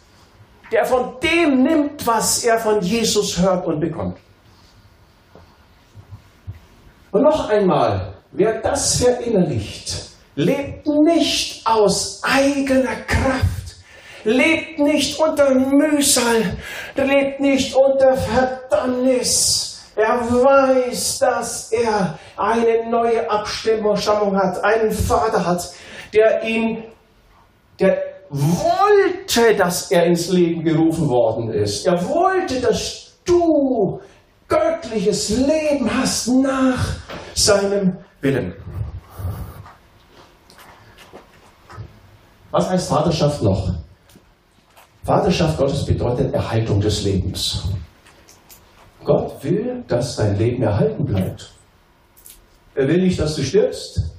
der 0.70 0.84
von 0.84 1.14
dem 1.20 1.64
nimmt, 1.64 2.06
was 2.06 2.44
er 2.44 2.58
von 2.58 2.80
Jesus 2.80 3.38
hört 3.38 3.66
und 3.66 3.80
bekommt. 3.80 4.18
Und 7.10 7.22
noch 7.22 7.48
einmal, 7.48 8.14
wer 8.30 8.60
das 8.60 9.02
verinnerlicht, 9.02 10.10
lebt 10.36 10.86
nicht 10.86 11.66
aus 11.66 12.22
eigener 12.22 12.96
Kraft, 13.06 13.61
lebt 14.24 14.78
nicht 14.78 15.18
unter 15.18 15.54
Mühsal, 15.54 16.56
lebt 16.96 17.40
nicht 17.40 17.74
unter 17.74 18.16
Verdammnis. 18.16 19.82
Er 19.94 20.20
weiß, 20.20 21.18
dass 21.18 21.70
er 21.72 22.18
eine 22.36 22.88
neue 22.90 23.30
Abstimmung 23.30 23.96
hat, 23.96 24.64
einen 24.64 24.90
Vater 24.90 25.44
hat, 25.44 25.70
der 26.14 26.42
ihn, 26.44 26.84
der 27.78 27.98
wollte, 28.30 29.54
dass 29.54 29.90
er 29.90 30.06
ins 30.06 30.30
Leben 30.30 30.64
gerufen 30.64 31.08
worden 31.08 31.52
ist. 31.52 31.86
Er 31.86 32.02
wollte, 32.08 32.60
dass 32.60 33.12
du 33.24 34.00
göttliches 34.48 35.28
Leben 35.30 35.90
hast 35.92 36.28
nach 36.28 36.96
seinem 37.34 37.98
Willen. 38.20 38.54
Was 42.50 42.68
heißt 42.68 42.88
Vaterschaft 42.88 43.42
noch? 43.42 43.74
Vaterschaft 45.04 45.58
Gottes 45.58 45.84
bedeutet 45.84 46.32
Erhaltung 46.32 46.80
des 46.80 47.02
Lebens. 47.04 47.64
Gott 49.04 49.42
will, 49.42 49.82
dass 49.88 50.16
dein 50.16 50.38
Leben 50.38 50.62
erhalten 50.62 51.04
bleibt. 51.04 51.52
Er 52.74 52.86
will 52.86 53.02
nicht, 53.02 53.18
dass 53.18 53.34
du 53.34 53.42
stirbst, 53.42 54.12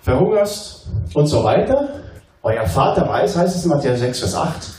verhungerst 0.00 0.88
und 1.14 1.26
so 1.26 1.44
weiter. 1.44 2.00
Euer 2.42 2.66
Vater 2.66 3.06
weiß, 3.08 3.36
heißt 3.36 3.56
es 3.56 3.64
in 3.64 3.70
Matthäus 3.70 4.00
6, 4.00 4.18
Vers 4.18 4.34
8, 4.34 4.70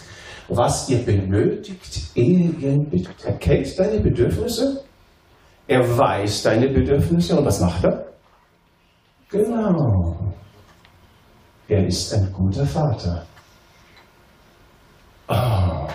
was 0.49 0.89
ihr 0.89 1.05
benötigt, 1.05 2.01
ehe 2.15 2.49
ihr 2.49 2.77
bittet. 2.79 3.23
Er 3.23 3.37
kennt 3.37 3.79
deine 3.79 4.01
Bedürfnisse, 4.01 4.83
er 5.67 5.97
weiß 5.97 6.43
deine 6.43 6.67
Bedürfnisse 6.67 7.37
und 7.37 7.45
was 7.45 7.61
macht 7.61 7.85
er? 7.85 8.05
Genau. 9.29 10.22
Er 11.73 11.87
ist 11.87 12.13
ein 12.13 12.31
guter 12.31 12.67
Vater. 12.67 13.25
Oh. 15.27 15.87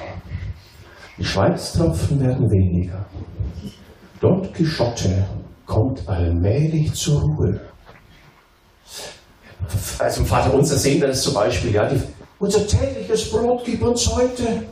Die 1.16 1.24
Schweißtropfen 1.24 2.18
werden 2.20 2.50
weniger. 2.50 3.06
Don 4.20 4.52
Quixote 4.52 5.24
kommt 5.66 6.08
allmählich 6.08 6.92
zur 6.94 7.20
Ruhe. 7.20 7.60
Also 10.00 10.24
Vater 10.24 10.52
unser 10.52 10.76
sehen 10.76 11.00
wir 11.00 11.06
das 11.06 11.22
zum 11.22 11.34
Beispiel, 11.34 11.72
ja, 11.72 11.88
die, 11.88 12.02
unser 12.40 12.66
tägliches 12.66 13.30
Brot 13.30 13.62
gib 13.64 13.80
uns 13.80 14.04
heute. 14.12 14.64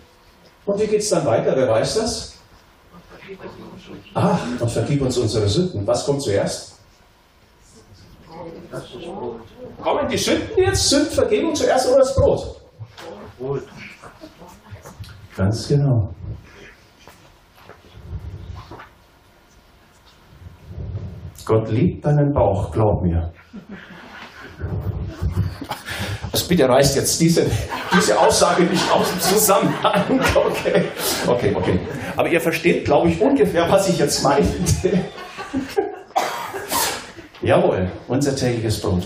Und 0.65 0.81
wie 0.81 0.89
geht 0.89 1.03
es 1.03 1.11
dann 1.11 1.25
weiter? 1.25 1.55
Wer 1.55 1.69
weiß 1.69 1.95
das? 1.95 2.35
Ach, 4.13 4.41
und 4.59 4.71
vergib 4.73 5.03
uns 5.03 5.17
unsere 5.19 5.49
Sünden. 5.49 5.87
Was 5.87 6.05
kommt 6.05 6.23
zuerst? 6.23 6.81
Kommen 9.87 10.09
die 10.09 10.17
Sünden 10.17 10.59
jetzt? 10.59 10.89
Sündvergebung 10.91 11.55
zuerst 11.55 11.89
oder 11.89 11.99
das 11.99 12.13
Brot? 12.17 12.61
Brot. 13.39 13.63
Ganz 15.37 15.69
genau. 15.69 16.13
Gott 21.45 21.71
liebt 21.71 22.05
deinen 22.05 22.33
Bauch, 22.33 22.73
glaub 22.73 23.01
mir. 23.03 23.33
Also 26.33 26.49
bitte 26.49 26.69
reißt 26.69 26.97
jetzt 26.97 27.21
diese, 27.21 27.47
diese 27.97 28.19
Aussage 28.19 28.65
nicht 28.65 28.91
aus 28.91 29.09
dem 29.09 29.21
Zusammenhang. 29.21 30.03
Okay, 30.35 30.87
okay, 31.29 31.55
okay. 31.55 31.79
Aber 32.17 32.29
ihr 32.29 32.41
versteht, 32.41 32.87
glaube 32.87 33.11
ich, 33.11 33.21
ungefähr, 33.21 33.71
was 33.71 33.89
ich 33.89 34.01
jetzt 34.01 34.25
meinte. 34.25 35.05
Jawohl, 37.41 37.89
unser 38.09 38.35
tägliches 38.35 38.81
Brot. 38.81 39.05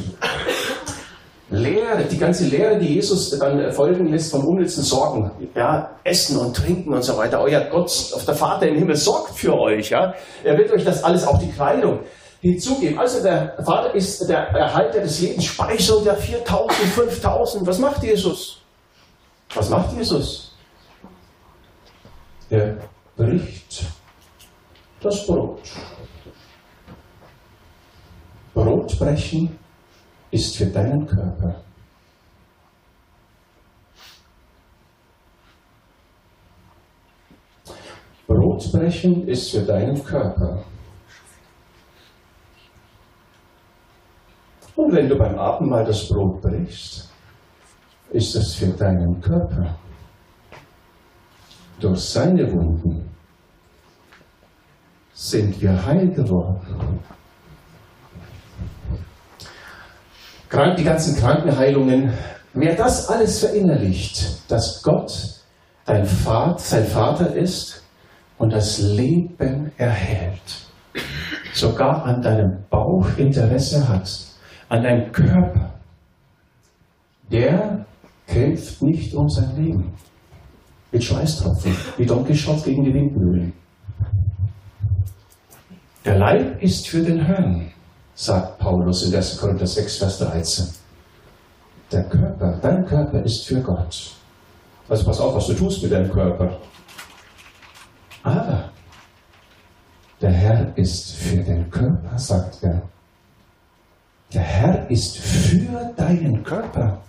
Lehre, 1.51 2.05
die 2.05 2.17
ganze 2.17 2.45
Lehre, 2.45 2.79
die 2.79 2.95
Jesus 2.95 3.37
dann 3.37 3.73
folgen 3.73 4.07
lässt 4.07 4.31
von 4.31 4.43
unnützen 4.43 4.85
Sorgen, 4.85 5.31
ja, 5.55 5.91
Essen 6.05 6.37
und 6.39 6.57
Trinken 6.57 6.95
und 6.95 7.03
so 7.03 7.17
weiter. 7.17 7.41
Euer 7.41 7.61
Gott, 7.63 7.91
der 8.27 8.35
Vater 8.35 8.69
im 8.69 8.77
Himmel 8.77 8.95
sorgt 8.95 9.37
für 9.37 9.59
euch, 9.59 9.91
ja. 9.91 10.15
Er 10.45 10.57
wird 10.57 10.71
euch 10.71 10.85
das 10.85 11.03
alles, 11.03 11.27
auch 11.27 11.39
die 11.39 11.51
Kleidung, 11.51 12.01
hinzugeben. 12.41 12.99
Also 12.99 13.23
der 13.23 13.57
Vater 13.65 13.95
ist 13.95 14.29
der 14.29 14.39
Erhalter 14.39 15.01
des 15.01 15.21
jeden 15.21 15.43
Speisel 15.43 16.03
der 16.05 16.17
4000, 16.17 16.73
5000. 16.73 17.67
Was 17.67 17.79
macht 17.79 18.03
Jesus? 18.05 18.63
Was 19.53 19.69
macht 19.69 19.93
Jesus? 19.97 20.55
Er 22.49 22.77
bricht 23.17 23.85
das 25.03 25.27
Brot. 25.27 25.61
Brotbrechen 28.55 29.60
ist 30.31 30.57
für 30.57 30.67
deinen 30.67 31.07
Körper. 31.07 31.63
Brotbrechen 38.27 39.27
ist 39.27 39.51
für 39.51 39.63
deinen 39.63 40.05
Körper. 40.05 40.63
Und 44.77 44.93
wenn 44.93 45.09
du 45.09 45.17
beim 45.17 45.39
Abendmahl 45.39 45.85
das 45.85 46.09
Brot 46.09 46.41
brichst, 46.41 47.11
ist 48.11 48.35
es 48.37 48.55
für 48.55 48.69
deinen 48.69 49.21
Körper. 49.21 49.77
Durch 51.81 52.01
seine 52.01 52.51
Wunden 52.53 53.09
sind 55.13 55.61
wir 55.61 55.85
heil 55.85 56.09
geworden. 56.11 57.01
Die 60.53 60.85
ganzen 60.85 61.17
Krankenheilungen, 61.17 62.13
wer 62.55 62.75
das 62.75 63.09
alles 63.09 63.41
verinnerlicht, 63.41 64.51
dass 64.51 64.83
Gott 64.83 65.13
dein 65.85 66.05
Vater, 66.05 66.59
sein 66.59 66.85
Vater 66.87 67.35
ist 67.35 67.83
und 68.39 68.53
das 68.53 68.79
Leben 68.79 69.71
erhält, 69.77 70.67
sogar 71.53 72.05
an 72.05 72.21
deinem 72.23 72.65
Bauch 72.69 73.07
Interesse 73.17 73.89
hat, 73.89 74.11
an 74.69 74.83
deinem 74.83 75.13
Körper, 75.13 75.75
der 77.31 77.87
kämpft 78.27 78.83
nicht 78.83 79.15
um 79.15 79.29
sein 79.29 79.57
Leben. 79.57 79.93
Mit 80.93 81.05
Schweißtropfen, 81.05 81.77
wie 81.99 82.07
Don 82.07 82.25
Quixote 82.25 82.65
gegen 82.65 82.85
die 82.85 82.93
Windmühlen. 82.93 83.53
Der 86.05 86.19
Leib 86.19 86.61
ist 86.61 86.89
für 86.89 87.03
den 87.03 87.25
Herrn, 87.25 87.71
sagt 88.21 88.59
Paulus 88.59 89.05
in 89.05 89.15
1. 89.15 89.39
Korinther 89.39 89.67
6, 89.67 89.97
Vers 89.97 90.19
13. 90.19 90.69
Der 91.91 92.05
Körper, 92.05 92.59
dein 92.61 92.85
Körper 92.85 93.23
ist 93.23 93.47
für 93.47 93.63
Gott. 93.63 94.13
Also 94.91 95.05
pass 95.07 95.21
auf, 95.21 95.35
was 95.35 95.47
du 95.47 95.55
tust 95.55 95.83
mit 95.83 95.91
deinem 95.91 96.13
Körper. 96.13 96.59
Aber 98.23 98.71
der 100.21 100.33
Herr 100.33 100.77
ist 100.77 101.13
für 101.13 101.39
den 101.39 101.71
Körper, 101.71 102.19
sagt 102.19 102.63
er. 102.63 102.83
Der 104.35 104.43
Herr 104.43 104.91
ist 104.91 105.17
für 105.17 105.91
deinen 105.97 106.45
Körper. 106.45 107.01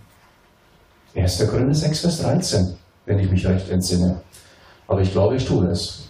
1. 1.13 1.45
Korinther 1.45 1.75
6, 1.75 1.99
Vers 1.99 2.21
13, 2.21 2.77
wenn 3.05 3.19
ich 3.19 3.29
mich 3.29 3.45
recht 3.45 3.69
entsinne. 3.69 4.21
Aber 4.87 5.01
ich 5.01 5.11
glaube, 5.11 5.35
ich 5.35 5.43
tue 5.43 5.67
es. 5.67 6.07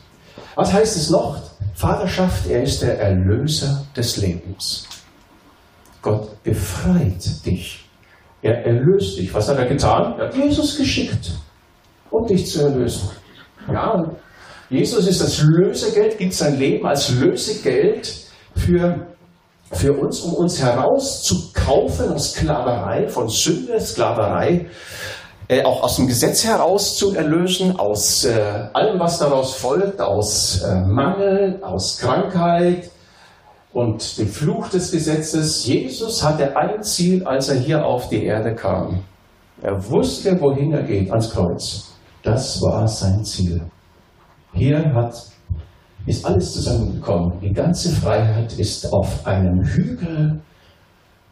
Was 0.53 0.71
heißt 0.71 0.95
es 0.95 1.09
noch? 1.09 1.39
Vaterschaft, 1.73 2.47
er 2.47 2.61
ist 2.61 2.83
der 2.83 2.99
Erlöser 2.99 3.83
des 3.95 4.17
Lebens. 4.17 4.85
Gott 6.01 6.41
befreit 6.43 7.45
dich. 7.45 7.85
Er 8.41 8.65
erlöst 8.65 9.17
dich. 9.17 9.33
Was 9.33 9.47
hat 9.49 9.57
er 9.57 9.65
getan? 9.65 10.15
Er 10.17 10.27
hat 10.27 10.35
Jesus 10.35 10.77
geschickt, 10.77 11.31
um 12.09 12.25
dich 12.25 12.47
zu 12.47 12.63
erlösen. 12.63 13.09
Ja, 13.71 14.11
Jesus 14.69 15.05
ist 15.05 15.21
das 15.21 15.41
Lösegeld, 15.41 16.17
gibt 16.17 16.33
sein 16.33 16.57
Leben 16.57 16.85
als 16.87 17.11
Lösegeld 17.11 18.11
für, 18.55 19.07
für 19.71 19.93
uns, 19.93 20.21
um 20.21 20.33
uns 20.33 20.61
herauszukaufen 20.61 22.13
aus 22.13 22.33
Sklaverei, 22.33 23.07
von 23.07 23.27
Sünde, 23.27 23.79
Sklaverei, 23.79 24.67
äh, 25.49 25.63
auch 25.65 25.83
aus 25.83 25.97
dem 25.97 26.07
Gesetz 26.07 26.45
heraus 26.45 26.95
zu 26.95 27.13
erlösen, 27.13 27.77
aus 27.77 28.23
äh, 28.23 28.69
allem, 28.71 28.97
was 28.99 29.19
daraus 29.19 29.55
folgt, 29.55 29.99
aus 29.99 30.61
äh, 30.61 30.75
Mangel, 30.85 31.59
aus 31.61 31.97
Krankheit 31.97 32.90
und 33.73 34.17
dem 34.17 34.27
Fluch 34.27 34.69
des 34.69 34.91
Gesetzes. 34.91 35.65
Jesus 35.65 36.23
hatte 36.23 36.55
ein 36.55 36.83
Ziel, 36.83 37.23
als 37.25 37.49
er 37.49 37.59
hier 37.59 37.85
auf 37.85 38.09
die 38.09 38.23
Erde 38.23 38.53
kam. 38.53 39.03
Er 39.61 39.89
wusste, 39.89 40.39
wohin 40.41 40.73
er 40.73 40.83
geht, 40.83 41.09
ans 41.09 41.29
Kreuz. 41.29 41.93
Das 42.23 42.61
war 42.61 42.87
sein 42.87 43.23
Ziel. 43.23 43.61
Hier 44.53 44.93
hat, 44.93 45.13
ist 46.05 46.25
alles 46.25 46.53
zusammengekommen. 46.53 47.39
Die 47.41 47.53
ganze 47.53 47.89
Freiheit 47.89 48.53
ist 48.59 48.91
auf 48.91 49.25
einem 49.25 49.63
Hügel, 49.63 50.41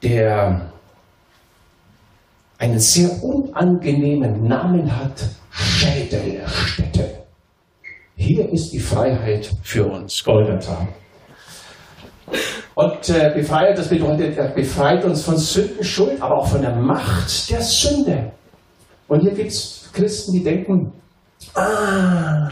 der 0.02 0.72
einen 2.58 2.80
sehr 2.80 3.24
unangenehmen 3.24 4.48
Namen 4.48 4.96
hat, 4.96 5.26
Schädelstätte. 5.50 7.24
Hier 8.16 8.50
ist 8.50 8.74
die 8.74 8.80
Freiheit 8.80 9.50
für 9.64 9.86
uns, 9.86 10.24
Golgatha. 10.24 10.88
Und 12.80 13.10
äh, 13.10 13.34
befreit, 13.36 13.78
das 13.78 13.90
bedeutet, 13.90 14.38
er 14.38 14.52
befreit 14.52 15.04
uns 15.04 15.22
von 15.22 15.36
Sündenschuld, 15.36 16.22
aber 16.22 16.38
auch 16.38 16.48
von 16.48 16.62
der 16.62 16.74
Macht 16.74 17.50
der 17.52 17.62
Sünde. 17.62 18.32
Und 19.10 19.20
hier 19.20 19.34
gibt 19.34 19.52
es 19.52 19.90
Christen, 19.92 20.32
die 20.32 20.42
denken, 20.42 20.94
ah, 21.56 22.50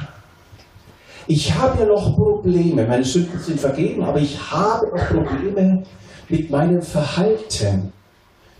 ich 1.27 1.57
habe 1.57 1.79
ja 1.79 1.85
noch 1.85 2.13
Probleme, 2.13 2.85
meine 2.85 3.05
Sünden 3.05 3.39
sind 3.39 3.57
vergeben, 3.57 4.03
aber 4.03 4.19
ich 4.19 4.37
habe 4.51 4.87
noch 4.87 5.07
Probleme 5.07 5.83
mit 6.27 6.49
meinem 6.51 6.81
Verhalten. 6.81 7.93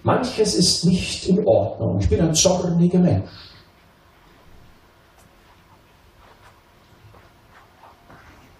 Manches 0.04 0.56
ist 0.56 0.86
nicht 0.86 1.28
in 1.28 1.46
Ordnung. 1.46 2.00
Ich 2.00 2.08
bin 2.08 2.22
ein 2.22 2.34
zorniger 2.34 3.00
Mensch. 3.00 3.30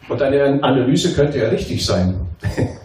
Und 0.10 0.22
eine 0.22 0.62
Analyse 0.62 1.14
könnte 1.14 1.38
ja 1.38 1.48
richtig 1.48 1.86
sein. 1.86 2.28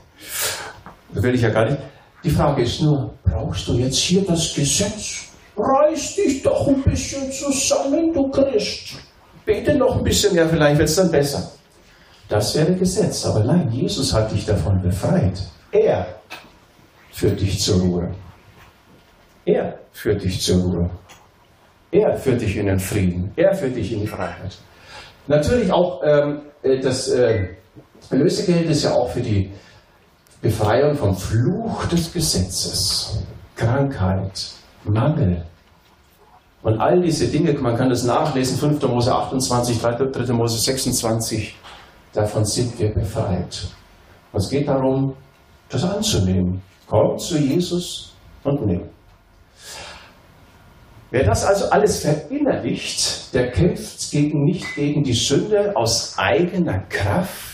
das 1.13 1.23
will 1.23 1.35
ich 1.35 1.43
ja 1.43 1.51
gar 1.51 1.65
nicht. 1.65 1.79
Die 2.25 2.31
Frage 2.31 2.63
ist 2.63 2.81
nur, 2.83 3.15
brauchst 3.25 3.67
du 3.69 3.75
jetzt 3.75 3.99
hier 3.99 4.25
das 4.25 4.55
Gesetz? 4.55 5.29
Reiß 5.57 6.15
dich 6.17 6.43
doch 6.43 6.69
ein 6.69 6.83
bisschen 6.83 7.31
zusammen, 7.31 8.13
du 8.13 8.31
Christ. 8.31 8.95
Bete 9.45 9.75
noch 9.75 9.97
ein 9.97 10.05
bisschen 10.05 10.35
mehr, 10.35 10.49
vielleicht 10.49 10.79
wird 10.79 10.89
es 10.89 10.97
dann 10.97 11.11
besser. 11.11 11.51
Das 12.29 12.57
wäre 12.57 12.75
Gesetz. 12.75 13.27
Aber 13.27 13.45
nein, 13.45 13.71
Jesus 13.71 14.15
hat 14.15 14.33
dich 14.33 14.47
davon 14.47 14.81
befreit. 14.81 15.43
Er 15.71 16.07
führt 17.11 17.41
dich 17.41 17.61
zur 17.61 17.81
Ruhe. 17.81 18.15
Er 19.45 19.79
führt 19.93 20.23
dich 20.23 20.41
zur 20.41 20.63
Ruhe. 20.63 20.91
Er 21.91 22.17
führt 22.17 22.41
dich 22.41 22.57
in 22.57 22.67
den 22.67 22.79
Frieden. 22.79 23.33
Er 23.37 23.55
führt 23.55 23.77
dich 23.77 23.93
in 23.93 24.01
die 24.01 24.07
Freiheit. 24.07 24.57
Natürlich 25.27 25.71
auch 25.71 26.01
ähm, 26.05 26.41
äh, 26.63 26.81
das 26.81 27.09
äh, 27.09 27.49
Lösegeld 28.11 28.71
ist 28.71 28.85
ja 28.85 28.93
auch 28.93 29.11
für 29.11 29.21
die 29.21 29.51
Befreiung 30.43 30.95
vom 30.97 31.17
Fluch 31.17 31.87
des 31.87 32.13
Gesetzes. 32.13 33.23
Krankheit, 33.57 34.53
Mangel, 34.85 35.45
und 36.63 36.81
all 36.81 37.01
diese 37.03 37.27
Dinge, 37.27 37.53
man 37.55 37.77
kann 37.77 37.89
das 37.89 38.05
nachlesen, 38.05 38.57
5. 38.57 38.83
Mose 38.83 39.13
28, 39.13 39.81
3. 39.81 40.33
Mose 40.33 40.59
26, 40.59 41.57
davon 42.13 42.45
sind 42.45 42.79
wir 42.79 42.95
befreit. 42.95 43.67
Und 44.33 44.41
es 44.41 44.49
geht 44.49 44.69
darum, 44.69 45.15
das 45.69 45.83
anzunehmen. 45.83 46.63
Kommt 46.87 47.21
zu 47.21 47.37
Jesus 47.37 48.13
und 48.45 48.65
nimm. 48.65 48.83
Wer 51.11 51.25
das 51.25 51.45
also 51.45 51.69
alles 51.71 52.01
verinnerlicht, 52.01 53.35
der 53.35 53.51
kämpft 53.51 54.11
gegen, 54.13 54.45
nicht 54.45 54.75
gegen 54.77 55.03
die 55.03 55.13
Sünde 55.13 55.73
aus 55.75 56.15
eigener 56.17 56.79
Kraft. 56.89 57.52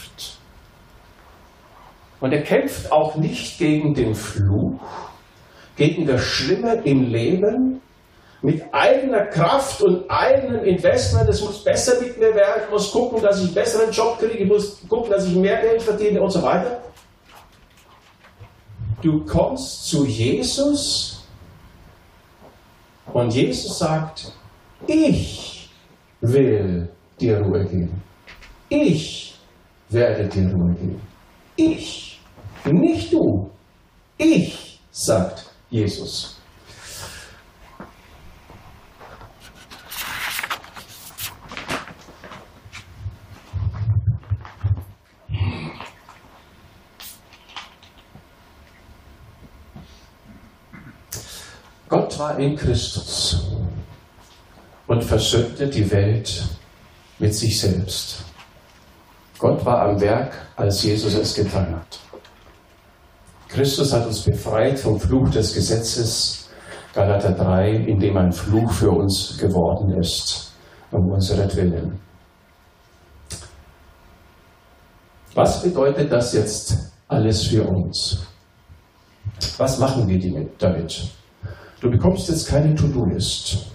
Und 2.20 2.32
er 2.32 2.42
kämpft 2.42 2.90
auch 2.90 3.16
nicht 3.16 3.58
gegen 3.58 3.94
den 3.94 4.14
Fluch, 4.14 4.80
gegen 5.76 6.06
das 6.06 6.20
Schlimme 6.20 6.82
im 6.84 7.04
Leben, 7.04 7.80
mit 8.42 8.62
eigener 8.72 9.26
Kraft 9.26 9.82
und 9.82 10.08
eigenem 10.08 10.62
Investment, 10.64 11.28
es 11.28 11.40
muss 11.40 11.64
besser 11.64 12.00
mit 12.00 12.18
mir 12.18 12.34
werden, 12.34 12.62
ich 12.64 12.70
muss 12.70 12.92
gucken, 12.92 13.20
dass 13.20 13.38
ich 13.38 13.46
einen 13.46 13.54
besseren 13.54 13.90
Job 13.90 14.18
kriege, 14.18 14.38
ich 14.38 14.48
muss 14.48 14.80
gucken, 14.88 15.10
dass 15.10 15.26
ich 15.26 15.34
mehr 15.34 15.60
Geld 15.60 15.82
verdiene 15.82 16.20
und 16.20 16.30
so 16.30 16.42
weiter. 16.42 16.80
Du 19.02 19.24
kommst 19.24 19.88
zu 19.88 20.04
Jesus 20.06 21.24
und 23.12 23.32
Jesus 23.32 23.78
sagt, 23.78 24.32
ich 24.86 25.70
will 26.20 26.88
dir 27.20 27.40
Ruhe 27.40 27.64
geben. 27.64 28.02
Ich 28.68 29.38
werde 29.88 30.28
dir 30.28 30.52
Ruhe 30.52 30.74
geben. 30.74 31.00
Ich, 31.56 32.07
nicht 32.72 33.12
du. 33.12 33.50
Ich, 34.16 34.80
sagt 34.90 35.44
Jesus. 35.70 36.38
Gott 51.88 52.18
war 52.18 52.38
in 52.38 52.54
Christus 52.54 53.46
und 54.86 55.02
versöhnte 55.02 55.68
die 55.68 55.90
Welt 55.90 56.44
mit 57.18 57.34
sich 57.34 57.58
selbst. 57.58 58.24
Gott 59.38 59.64
war 59.64 59.88
am 59.88 60.00
Werk, 60.00 60.34
als 60.56 60.82
Jesus 60.82 61.14
es 61.14 61.34
getan 61.34 61.74
hat. 61.76 62.07
Christus 63.48 63.92
hat 63.92 64.06
uns 64.06 64.22
befreit 64.22 64.78
vom 64.78 65.00
Fluch 65.00 65.30
des 65.30 65.54
Gesetzes, 65.54 66.48
Galater 66.94 67.32
3, 67.32 67.70
in 67.86 67.98
dem 67.98 68.16
ein 68.16 68.32
Fluch 68.32 68.70
für 68.70 68.90
uns 68.90 69.38
geworden 69.38 69.98
ist, 69.98 70.52
um 70.90 71.10
unseren 71.10 71.54
Willen. 71.56 72.00
Was 75.34 75.62
bedeutet 75.62 76.12
das 76.12 76.32
jetzt 76.32 76.92
alles 77.06 77.46
für 77.46 77.64
uns? 77.64 78.18
Was 79.56 79.78
machen 79.78 80.08
wir 80.08 80.48
damit? 80.58 81.08
Du 81.80 81.90
bekommst 81.90 82.28
jetzt 82.28 82.48
keine 82.48 82.74
To-Do-List. 82.74 83.66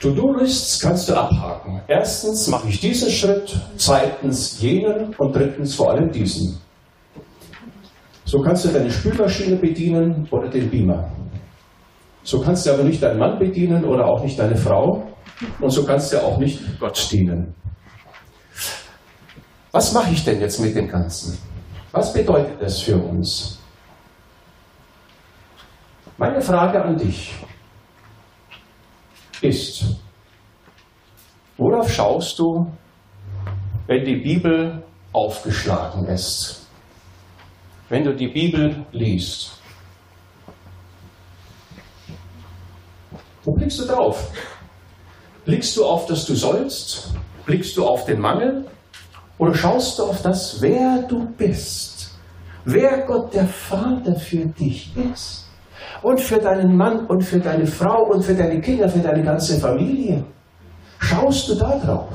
To-Do-Lists 0.00 0.80
kannst 0.80 1.08
du 1.08 1.14
abhaken. 1.14 1.82
Erstens 1.86 2.48
mache 2.48 2.68
ich 2.68 2.80
diesen 2.80 3.10
Schritt, 3.10 3.54
zweitens 3.76 4.60
jenen 4.60 5.14
und 5.14 5.36
drittens 5.36 5.74
vor 5.74 5.90
allem 5.90 6.10
diesen. 6.10 6.58
So 8.32 8.40
kannst 8.40 8.64
du 8.64 8.70
deine 8.70 8.90
Spülmaschine 8.90 9.56
bedienen 9.56 10.26
oder 10.30 10.48
den 10.48 10.70
Beamer. 10.70 11.06
So 12.22 12.40
kannst 12.40 12.64
du 12.64 12.72
aber 12.72 12.82
nicht 12.82 13.02
deinen 13.02 13.18
Mann 13.18 13.38
bedienen 13.38 13.84
oder 13.84 14.06
auch 14.06 14.22
nicht 14.22 14.38
deine 14.38 14.56
Frau. 14.56 15.06
Und 15.60 15.68
so 15.68 15.84
kannst 15.84 16.14
du 16.14 16.22
auch 16.24 16.38
nicht 16.38 16.58
Gott 16.80 17.12
dienen. 17.12 17.54
Was 19.70 19.92
mache 19.92 20.12
ich 20.12 20.24
denn 20.24 20.40
jetzt 20.40 20.58
mit 20.60 20.74
dem 20.74 20.88
Ganzen? 20.88 21.36
Was 21.90 22.10
bedeutet 22.14 22.56
das 22.58 22.80
für 22.80 22.96
uns? 22.96 23.60
Meine 26.16 26.40
Frage 26.40 26.82
an 26.82 26.96
dich 26.96 27.34
ist, 29.42 29.94
worauf 31.58 31.92
schaust 31.92 32.38
du, 32.38 32.66
wenn 33.86 34.06
die 34.06 34.22
Bibel 34.22 34.82
aufgeschlagen 35.12 36.06
ist. 36.06 36.61
Wenn 37.92 38.04
du 38.04 38.14
die 38.14 38.28
Bibel 38.28 38.86
liest. 38.92 39.50
Wo 43.44 43.52
blickst 43.52 43.80
du 43.80 43.84
drauf? 43.84 44.30
Blickst 45.44 45.76
du 45.76 45.84
auf 45.84 46.06
das 46.06 46.24
Du 46.24 46.34
sollst? 46.34 47.12
Blickst 47.44 47.76
du 47.76 47.84
auf 47.84 48.06
den 48.06 48.18
Mangel? 48.18 48.64
Oder 49.36 49.54
schaust 49.54 49.98
du 49.98 50.04
auf 50.04 50.22
das, 50.22 50.62
wer 50.62 51.02
du 51.02 51.26
bist? 51.36 52.14
Wer 52.64 53.04
Gott 53.06 53.34
der 53.34 53.46
Vater 53.46 54.14
für 54.14 54.46
dich 54.46 54.90
ist? 55.12 55.50
Und 56.00 56.18
für 56.18 56.38
deinen 56.38 56.74
Mann 56.74 57.04
und 57.08 57.20
für 57.20 57.40
deine 57.40 57.66
Frau 57.66 58.04
und 58.04 58.24
für 58.24 58.34
deine 58.34 58.58
Kinder, 58.62 58.88
für 58.88 59.00
deine 59.00 59.22
ganze 59.22 59.60
Familie? 59.60 60.24
Schaust 60.98 61.46
du 61.46 61.56
da 61.56 61.76
drauf? 61.76 62.14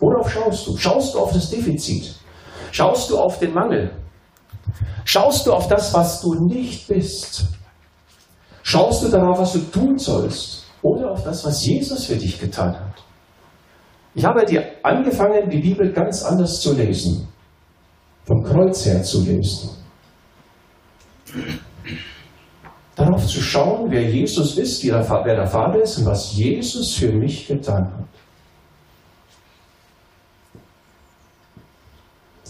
Worauf 0.00 0.30
schaust 0.30 0.66
du? 0.66 0.76
Schaust 0.76 1.14
du 1.14 1.20
auf 1.20 1.32
das 1.32 1.48
Defizit? 1.48 2.14
Schaust 2.72 3.08
du 3.08 3.16
auf 3.16 3.38
den 3.38 3.54
Mangel? 3.54 3.90
Schaust 5.04 5.46
du 5.46 5.52
auf 5.52 5.68
das, 5.68 5.92
was 5.94 6.20
du 6.20 6.34
nicht 6.46 6.88
bist? 6.88 7.46
Schaust 8.62 9.04
du 9.04 9.08
darauf, 9.08 9.38
was 9.38 9.52
du 9.52 9.60
tun 9.60 9.98
sollst? 9.98 10.64
Oder 10.82 11.12
auf 11.12 11.22
das, 11.24 11.44
was 11.44 11.64
Jesus 11.64 12.06
für 12.06 12.16
dich 12.16 12.38
getan 12.38 12.74
hat? 12.74 13.02
Ich 14.14 14.24
habe 14.24 14.44
dir 14.44 14.64
angefangen, 14.82 15.48
die 15.50 15.60
Bibel 15.60 15.92
ganz 15.92 16.22
anders 16.22 16.60
zu 16.60 16.72
lesen. 16.72 17.28
Vom 18.24 18.42
Kreuz 18.42 18.84
her 18.86 19.02
zu 19.02 19.22
lesen. 19.22 19.70
Darauf 22.96 23.26
zu 23.26 23.40
schauen, 23.40 23.90
wer 23.90 24.02
Jesus 24.02 24.56
ist, 24.56 24.82
wer 24.84 25.02
der 25.24 25.46
Vater 25.46 25.82
ist 25.82 25.98
und 25.98 26.06
was 26.06 26.32
Jesus 26.32 26.94
für 26.94 27.12
mich 27.12 27.46
getan 27.46 27.84
hat. 27.84 28.15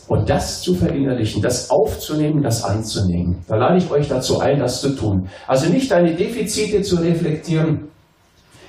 Und 0.09 0.31
das 0.31 0.63
zu 0.63 0.75
verinnerlichen, 0.75 1.43
das 1.43 1.71
aufzunehmen, 1.71 2.43
das 2.43 2.63
anzunehmen. 2.63 3.45
Da 3.49 3.57
lade 3.57 3.79
ich 3.79 3.91
euch 3.91 4.09
dazu 4.09 4.39
ein, 4.39 4.61
das 4.61 4.81
zu 4.81 4.95
tun. 4.95 5.29
Also 5.47 5.69
nicht 5.69 5.91
deine 5.91 6.15
Defizite 6.15 6.83
zu 6.83 6.97
reflektieren. 6.97 7.89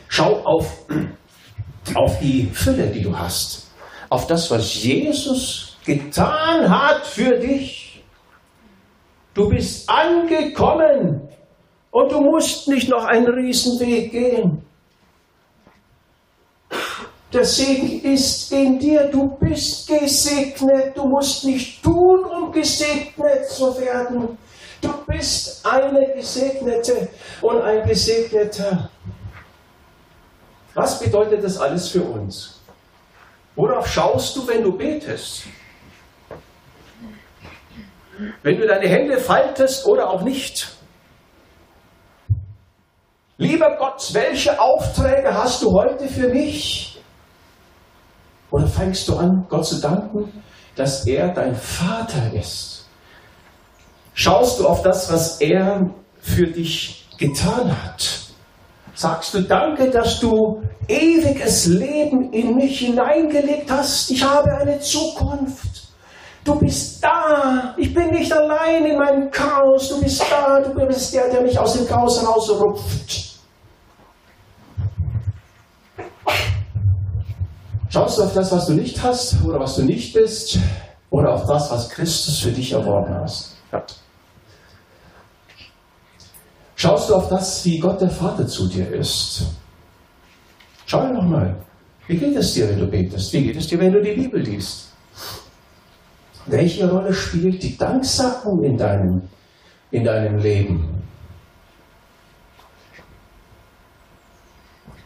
Schau 0.07 0.41
auf, 0.43 0.85
auf 1.93 2.19
die 2.19 2.49
Fülle, 2.51 2.87
die 2.87 3.03
du 3.03 3.17
hast. 3.17 3.67
Auf 4.09 4.25
das, 4.25 4.49
was 4.49 4.83
Jesus 4.83 5.77
getan 5.85 6.69
hat 6.69 7.05
für 7.05 7.37
dich. 7.37 8.03
Du 9.33 9.49
bist 9.49 9.87
angekommen 9.87 11.21
und 11.91 12.11
du 12.11 12.21
musst 12.21 12.67
nicht 12.67 12.89
noch 12.89 13.05
einen 13.05 13.27
Riesenweg 13.27 14.11
gehen. 14.11 14.66
Der 17.33 17.43
Segen 17.43 18.01
ist 18.03 18.51
in 18.51 18.79
dir. 18.79 19.09
Du 19.11 19.37
bist 19.37 19.87
gesegnet. 19.87 20.95
Du 20.95 21.05
musst 21.05 21.43
nicht 21.43 21.83
tun, 21.83 22.23
um 22.23 22.51
gesegnet 22.51 23.49
zu 23.49 23.77
werden. 23.79 24.37
Du 24.81 24.89
bist 25.05 25.65
eine 25.65 26.13
Gesegnete 26.13 27.09
und 27.41 27.61
ein 27.61 27.85
Gesegneter. 27.87 28.89
Was 30.73 30.99
bedeutet 30.99 31.43
das 31.43 31.57
alles 31.57 31.89
für 31.89 32.03
uns? 32.03 32.61
Worauf 33.55 33.87
schaust 33.87 34.35
du, 34.35 34.47
wenn 34.47 34.63
du 34.63 34.77
betest? 34.77 35.43
Wenn 38.43 38.57
du 38.57 38.67
deine 38.67 38.87
Hände 38.87 39.17
faltest 39.17 39.85
oder 39.87 40.09
auch 40.09 40.21
nicht? 40.21 40.77
Lieber 43.37 43.75
Gott, 43.77 44.13
welche 44.13 44.59
Aufträge 44.59 45.33
hast 45.33 45.61
du 45.61 45.71
heute 45.71 46.07
für 46.07 46.29
mich? 46.29 46.96
Oder 48.51 48.67
fängst 48.67 49.07
du 49.07 49.17
an, 49.17 49.45
Gott 49.49 49.65
zu 49.65 49.81
danken, 49.81 50.31
dass 50.75 51.05
er 51.05 51.33
dein 51.33 51.55
Vater 51.55 52.33
ist? 52.33 52.85
Schaust 54.13 54.59
du 54.59 54.67
auf 54.67 54.81
das, 54.81 55.11
was 55.11 55.41
er 55.41 55.89
für 56.19 56.47
dich 56.47 57.07
getan 57.17 57.71
hat? 57.83 58.19
Sagst 58.95 59.33
du 59.35 59.41
Danke, 59.41 59.91
dass 59.91 60.19
du 60.19 60.63
ewiges 60.87 61.67
Leben 61.67 62.33
in 62.33 62.55
mich 62.55 62.79
hineingelegt 62.79 63.69
hast? 63.69 64.09
Ich 64.09 64.23
habe 64.23 64.51
eine 64.55 64.79
Zukunft. 64.79 65.87
Du 66.43 66.55
bist 66.55 67.03
da. 67.03 67.75
Ich 67.77 67.93
bin 67.93 68.09
nicht 68.09 68.31
allein 68.33 68.85
in 68.85 68.97
meinem 68.97 69.29
Chaos. 69.29 69.89
Du 69.89 70.01
bist 70.01 70.23
da. 70.31 70.61
Du 70.61 70.73
bist 70.87 71.13
der, 71.13 71.29
der 71.29 71.41
mich 71.41 71.59
aus 71.59 71.73
dem 71.73 71.85
Chaos 71.85 72.21
herausrupft. 72.21 73.16
Schaust 77.97 78.19
du 78.19 78.23
auf 78.25 78.33
das, 78.35 78.51
was 78.51 78.67
du 78.67 78.73
nicht 78.73 79.01
hast 79.01 79.43
oder 79.43 79.59
was 79.59 79.75
du 79.75 79.81
nicht 79.81 80.13
bist 80.13 80.59
oder 81.09 81.33
auf 81.33 81.47
das, 81.47 81.71
was 81.71 81.89
Christus 81.89 82.41
für 82.41 82.51
dich 82.51 82.71
erworben 82.71 83.11
hat? 83.11 83.89
Schaust 86.75 87.09
du 87.09 87.15
auf 87.15 87.27
das, 87.27 87.65
wie 87.65 87.79
Gott 87.79 87.99
der 87.99 88.11
Vater 88.11 88.45
zu 88.45 88.67
dir 88.67 88.87
ist? 88.91 89.47
Schau 90.85 91.11
nochmal. 91.11 91.55
Wie 92.05 92.17
geht 92.17 92.35
es 92.35 92.53
dir, 92.53 92.69
wenn 92.69 92.81
du 92.81 92.85
betest? 92.85 93.33
Wie 93.33 93.41
geht 93.41 93.57
es 93.57 93.65
dir, 93.65 93.79
wenn 93.79 93.91
du 93.91 93.99
die 93.99 94.13
Bibel 94.13 94.41
liest? 94.41 94.89
Welche 96.45 96.87
Rolle 96.87 97.11
spielt 97.11 97.63
die 97.63 97.79
Danksagung 97.79 98.63
in 98.63 98.77
deinem, 98.77 99.23
in 99.89 100.03
deinem 100.03 100.37
Leben? 100.37 100.96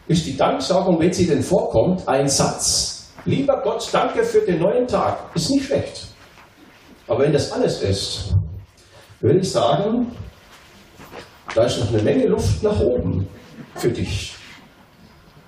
Ist 0.08 0.26
die 0.26 0.36
Danksagung, 0.36 0.98
wenn 1.00 1.12
sie 1.12 1.26
denn 1.26 1.42
vorkommt, 1.42 2.06
ein 2.08 2.28
Satz. 2.28 3.12
Lieber 3.24 3.60
Gott, 3.62 3.88
danke 3.92 4.24
für 4.24 4.40
den 4.40 4.58
neuen 4.58 4.86
Tag. 4.86 5.18
Ist 5.34 5.50
nicht 5.50 5.66
schlecht. 5.66 6.08
Aber 7.06 7.20
wenn 7.20 7.32
das 7.32 7.52
alles 7.52 7.82
ist, 7.82 8.34
würde 9.20 9.38
ich 9.38 9.50
sagen, 9.50 10.12
da 11.54 11.64
ist 11.64 11.78
noch 11.78 11.88
eine 11.92 12.02
Menge 12.02 12.26
Luft 12.26 12.62
nach 12.62 12.80
oben 12.80 13.28
für 13.76 13.90
dich. 13.90 14.34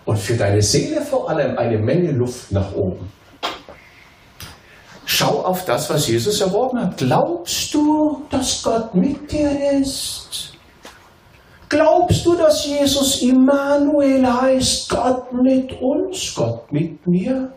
Und 0.05 0.19
für 0.19 0.35
deine 0.35 0.61
Seele 0.61 1.01
vor 1.01 1.31
allem 1.31 1.57
eine 1.57 1.79
Menge 1.79 2.13
Luft 2.13 2.53
nach 2.53 2.73
oben. 2.75 3.11
Schau 5.07 5.45
auf 5.45 5.65
das, 5.65 5.89
was 5.91 6.07
Jesus 6.07 6.41
erworben 6.41 6.81
hat. 6.81 6.97
Glaubst 6.97 7.73
du, 7.75 8.23
dass 8.31 8.63
Gott 8.63 8.95
mit 8.95 9.31
dir 9.31 9.81
ist? 9.81 10.54
Glaubst 11.69 12.27
du, 12.27 12.37
dass 12.37 12.67
Jesus 12.67 13.23
Immanuel 13.23 14.27
heißt, 14.27 14.89
Gott 14.91 15.33
mit 15.33 15.73
uns, 15.81 16.35
Gott 16.35 16.71
mit 16.71 17.07
mir? 17.07 17.53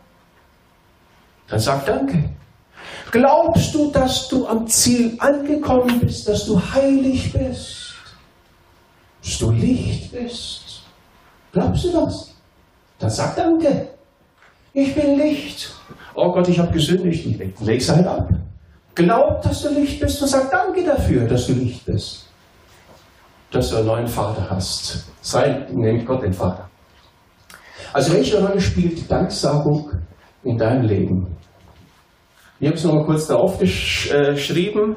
Dann 1.47 1.59
sag 1.59 1.85
Danke. 1.85 2.29
Glaubst 3.11 3.73
du, 3.73 3.91
dass 3.91 4.27
du 4.27 4.47
am 4.47 4.67
Ziel 4.67 5.15
angekommen 5.19 5.99
bist, 5.99 6.27
dass 6.27 6.45
du 6.45 6.59
heilig 6.59 7.31
bist, 7.31 7.93
dass 9.23 9.37
du 9.39 9.51
Licht 9.51 10.11
bist? 10.11 10.81
Glaubst 11.51 11.85
du 11.85 11.91
das? 11.91 12.33
Dann 12.99 13.09
sag 13.09 13.35
Danke. 13.35 13.89
Ich 14.73 14.93
bin 14.93 15.17
Licht. 15.17 15.73
Oh 16.15 16.31
Gott, 16.31 16.47
ich 16.47 16.59
habe 16.59 16.71
gesündigt. 16.71 17.25
Leg's 17.61 17.89
halt 17.89 18.07
ab. 18.07 18.29
Glaub, 18.95 19.41
dass 19.41 19.61
du 19.61 19.69
Licht 19.69 19.99
bist 19.99 20.21
und 20.21 20.27
sag 20.27 20.49
Danke 20.51 20.83
dafür, 20.83 21.27
dass 21.27 21.47
du 21.47 21.53
Licht 21.53 21.85
bist 21.85 22.26
dass 23.51 23.69
du 23.69 23.77
einen 23.77 23.87
neuen 23.87 24.07
Vater 24.07 24.49
hast. 24.49 25.05
Sei 25.21 25.65
nämlich 25.71 26.05
Gott 26.05 26.23
den 26.23 26.33
Vater. 26.33 26.69
Also 27.93 28.13
welche 28.13 28.45
Rolle 28.45 28.59
spielt 28.59 29.09
Danksagung 29.09 29.91
in 30.43 30.57
deinem 30.57 30.83
Leben? 30.83 31.37
Ich 32.59 32.67
habe 32.67 32.77
es 32.77 32.83
nochmal 32.83 33.05
kurz 33.05 33.27
darauf 33.27 33.59
geschrieben. 33.59 34.95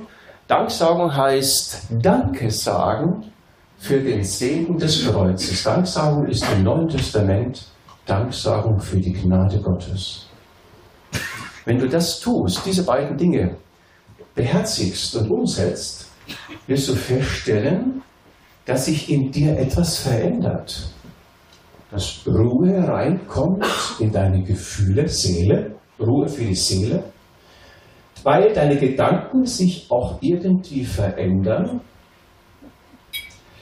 Danksagung 0.48 1.14
heißt 1.14 1.88
Danke 2.02 2.50
sagen 2.50 3.32
für 3.78 4.00
den 4.00 4.24
Segen 4.24 4.76
des 4.76 5.06
Kreuzes. 5.06 5.62
Danksagung 5.62 6.26
ist 6.26 6.44
im 6.52 6.64
Neuen 6.64 6.88
Testament 6.88 7.66
Danksagung 8.06 8.80
für 8.80 8.98
die 8.98 9.12
Gnade 9.12 9.60
Gottes. 9.60 10.26
Wenn 11.64 11.78
du 11.78 11.88
das 11.88 12.18
tust, 12.18 12.64
diese 12.66 12.84
beiden 12.84 13.16
Dinge 13.16 13.56
beherzigst 14.34 15.14
und 15.16 15.30
umsetzt, 15.30 16.08
wirst 16.66 16.88
du 16.88 16.94
feststellen, 16.94 18.02
dass 18.70 18.84
sich 18.84 19.10
in 19.10 19.32
dir 19.32 19.58
etwas 19.58 19.98
verändert. 19.98 20.88
Dass 21.90 22.24
Ruhe 22.24 22.86
reinkommt 22.86 23.66
in 23.98 24.12
deine 24.12 24.44
Gefühle, 24.44 25.08
Seele, 25.08 25.74
Ruhe 25.98 26.28
für 26.28 26.44
die 26.44 26.54
Seele, 26.54 27.02
weil 28.22 28.52
deine 28.52 28.76
Gedanken 28.76 29.44
sich 29.44 29.90
auch 29.90 30.18
irgendwie 30.20 30.84
verändern. 30.84 31.80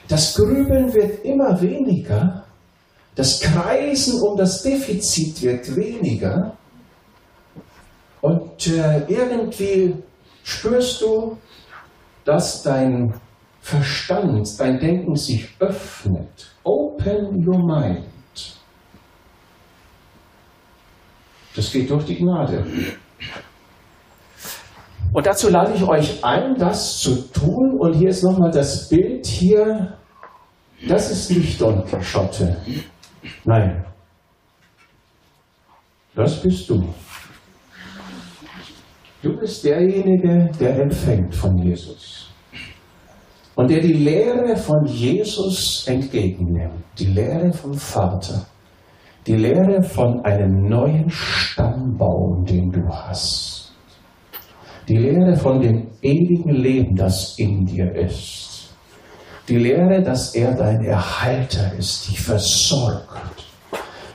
Das 0.09 0.35
Grübeln 0.35 0.93
wird 0.93 1.25
immer 1.25 1.59
weniger, 1.59 2.45
das 3.15 3.41
Kreisen 3.41 4.21
um 4.21 4.37
das 4.37 4.63
Defizit 4.63 5.41
wird 5.41 5.75
weniger 5.75 6.55
und 8.21 8.67
äh, 8.67 9.07
irgendwie 9.09 9.95
spürst 10.45 11.01
du, 11.01 11.39
dass 12.27 12.63
dein 12.63 13.15
Verstand, 13.69 14.49
dein 14.59 14.79
Denken 14.79 15.15
sich 15.15 15.47
öffnet. 15.59 16.57
Open 16.65 17.47
your 17.47 17.59
mind. 17.59 18.07
Das 21.55 21.71
geht 21.71 21.91
durch 21.91 22.07
die 22.07 22.17
Gnade. 22.17 22.65
Und 25.13 25.27
dazu 25.27 25.51
lade 25.51 25.75
ich 25.75 25.83
euch 25.83 26.25
ein, 26.25 26.55
das 26.55 26.99
zu 26.99 27.31
tun. 27.31 27.77
Und 27.79 27.93
hier 27.93 28.09
ist 28.09 28.23
nochmal 28.23 28.51
das 28.51 28.89
Bild 28.89 29.27
hier. 29.27 29.99
Das 30.89 31.11
ist 31.11 31.31
nicht 31.31 31.61
Don 31.61 31.85
Quixote. 31.85 32.57
Nein. 33.45 33.85
Das 36.15 36.41
bist 36.41 36.71
du. 36.71 36.89
Du 39.21 39.37
bist 39.39 39.63
derjenige, 39.63 40.51
der 40.59 40.81
empfängt 40.81 41.35
von 41.35 41.59
Jesus. 41.59 42.28
Und 43.59 43.71
der 43.71 43.81
die 43.81 43.93
Lehre 43.93 44.57
von 44.57 44.87
Jesus 44.87 45.85
entgegennimmt. 45.89 46.85
Die 46.97 47.07
Lehre 47.07 47.53
vom 47.53 47.75
Vater. 47.75 48.47
Die 49.27 49.35
Lehre 49.35 49.83
von 49.83 50.25
einem 50.25 50.69
neuen 50.69 51.11
Stammbaum, 51.11 52.45
den 52.45 52.71
du 52.71 52.89
hast. 52.89 53.73
Die 54.87 54.97
Lehre 54.97 55.35
von 55.35 55.61
dem 55.61 55.89
ewigen 56.03 56.55
Leben, 56.55 56.95
das 56.95 57.37
in 57.37 57.65
dir 57.65 57.93
ist. 57.97 58.77
Die 59.49 59.59
Lehre, 59.59 60.05
dass 60.05 60.37
er 60.37 60.55
dein 60.55 60.85
Erhalter 60.85 61.73
ist, 61.77 62.09
dich 62.09 62.21
versorgt. 62.21 63.45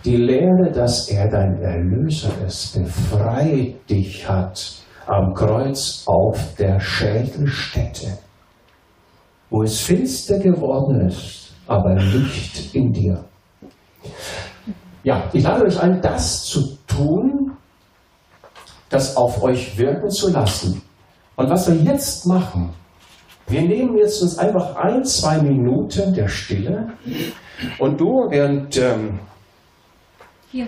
Die 0.05 0.15
Lehre, 0.15 0.71
dass 0.73 1.09
er 1.09 1.27
dein 1.27 1.61
Erlöser 1.61 2.31
ist, 2.47 2.81
befreit 2.81 3.89
dich 3.89 4.25
hat 4.25 4.73
am 5.05 5.33
Kreuz 5.33 6.05
auf 6.07 6.55
der 6.55 6.79
Schädelstätte, 6.79 8.07
wo 9.53 9.61
es 9.61 9.81
finster 9.81 10.39
geworden 10.39 11.07
ist, 11.07 11.53
aber 11.67 11.93
Licht 11.93 12.73
in 12.73 12.91
dir. 12.91 13.23
Ja, 15.03 15.29
ich 15.31 15.43
lade 15.43 15.65
euch 15.65 15.79
ein, 15.79 16.01
das 16.01 16.45
zu 16.45 16.75
tun, 16.87 17.55
das 18.89 19.15
auf 19.15 19.43
euch 19.43 19.77
wirken 19.77 20.09
zu 20.09 20.31
lassen. 20.31 20.81
Und 21.35 21.51
was 21.51 21.67
wir 21.67 21.75
jetzt 21.75 22.25
machen, 22.25 22.73
wir 23.45 23.61
nehmen 23.61 23.95
jetzt 23.95 24.23
uns 24.23 24.39
einfach 24.39 24.75
ein, 24.75 25.03
zwei 25.03 25.37
Minuten 25.39 26.15
der 26.15 26.29
Stille 26.29 26.91
und 27.77 28.01
du, 28.01 28.25
während 28.31 28.75
ähm, 28.77 29.19
Hier. 30.49 30.67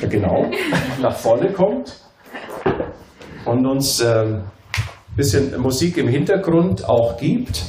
genau 0.00 0.48
nach 1.02 1.16
vorne 1.16 1.52
kommt 1.52 1.98
und 3.44 3.66
uns 3.66 4.00
ähm, 4.00 4.44
bisschen 5.16 5.60
Musik 5.60 5.96
im 5.96 6.08
Hintergrund 6.08 6.88
auch 6.88 7.16
gibt. 7.16 7.64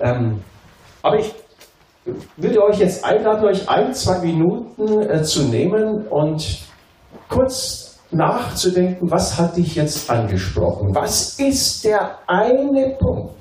Ähm, 0.00 0.42
aber 1.02 1.18
ich 1.18 1.34
würde 2.36 2.62
euch 2.62 2.78
jetzt 2.78 3.04
einladen, 3.04 3.44
euch 3.44 3.68
ein, 3.68 3.94
zwei 3.94 4.18
Minuten 4.18 5.02
äh, 5.02 5.22
zu 5.22 5.44
nehmen 5.44 6.06
und 6.08 6.58
kurz 7.28 8.00
nachzudenken, 8.10 9.10
was 9.10 9.38
hat 9.38 9.56
dich 9.56 9.74
jetzt 9.74 10.10
angesprochen? 10.10 10.94
Was 10.94 11.38
ist 11.38 11.84
der 11.84 12.18
eine 12.26 12.96
Punkt? 12.98 13.34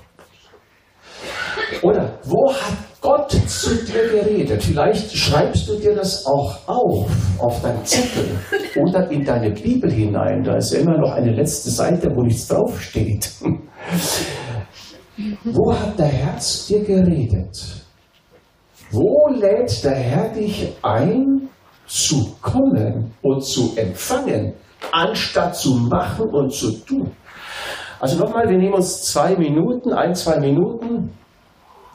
Oder 1.82 2.20
wo 2.24 2.54
hat 2.54 2.93
Gott 3.04 3.32
zu 3.32 3.76
dir 3.84 4.08
geredet? 4.08 4.64
Vielleicht 4.64 5.12
schreibst 5.12 5.68
du 5.68 5.76
dir 5.76 5.94
das 5.94 6.26
auch 6.26 6.58
auf, 6.68 7.12
auf 7.38 7.62
deinem 7.62 7.84
Zettel 7.84 8.40
oder 8.82 9.12
in 9.12 9.26
deine 9.26 9.52
Bibel 9.52 9.92
hinein. 9.92 10.42
Da 10.42 10.56
ist 10.56 10.72
ja 10.72 10.80
immer 10.80 10.98
noch 10.98 11.12
eine 11.12 11.34
letzte 11.34 11.70
Seite, 11.70 12.10
wo 12.16 12.22
nichts 12.24 12.48
draufsteht. 12.48 13.30
Wo 15.44 15.74
hat 15.74 16.00
der 16.00 16.08
Herr 16.08 16.38
zu 16.38 16.74
dir 16.74 16.84
geredet? 16.86 17.86
Wo 18.90 19.28
lädt 19.28 19.84
der 19.84 19.96
Herr 19.96 20.30
dich 20.30 20.72
ein, 20.82 21.50
zu 21.86 22.34
kommen 22.42 23.12
und 23.22 23.44
zu 23.44 23.74
empfangen, 23.76 24.54
anstatt 24.94 25.58
zu 25.58 25.76
machen 25.76 26.30
und 26.30 26.54
zu 26.54 26.72
tun? 26.86 27.12
Also 28.00 28.18
nochmal, 28.18 28.48
wir 28.48 28.58
nehmen 28.58 28.76
uns 28.76 29.04
zwei 29.04 29.36
Minuten, 29.36 29.92
ein, 29.92 30.16
zwei 30.16 30.40
Minuten. 30.40 31.12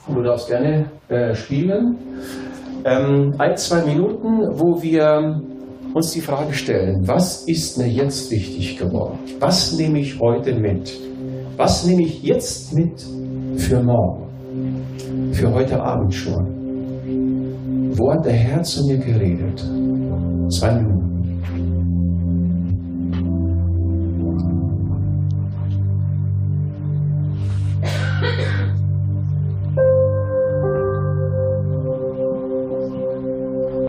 Du 0.09 0.23
darfst 0.23 0.49
gerne 0.49 0.87
äh, 1.09 1.35
spielen. 1.35 1.97
Ähm, 2.85 3.35
ein, 3.39 3.57
zwei 3.57 3.85
Minuten, 3.85 4.41
wo 4.59 4.81
wir 4.83 5.41
uns 5.95 6.13
die 6.13 6.21
Frage 6.21 6.53
stellen, 6.53 7.07
was 7.07 7.45
ist 7.47 7.79
mir 7.79 7.89
jetzt 7.89 8.31
wichtig 8.31 8.79
geworden? 8.79 9.19
Was 9.41 9.77
nehme 9.77 10.01
ich 10.01 10.19
heute 10.21 10.55
mit? 10.55 10.99
Was 11.57 11.85
nehme 11.85 12.03
ich 12.03 12.23
jetzt 12.23 12.75
mit 12.75 13.05
für 13.57 13.83
morgen? 13.83 15.33
Für 15.33 15.53
heute 15.53 15.81
Abend 15.83 16.15
schon? 16.15 17.93
Wo 17.97 18.13
hat 18.13 18.25
der 18.25 18.33
Herr 18.33 18.63
zu 18.63 18.87
mir 18.87 18.99
geredet? 18.99 19.61
Zwei 20.51 20.73
Minuten. 20.75 20.97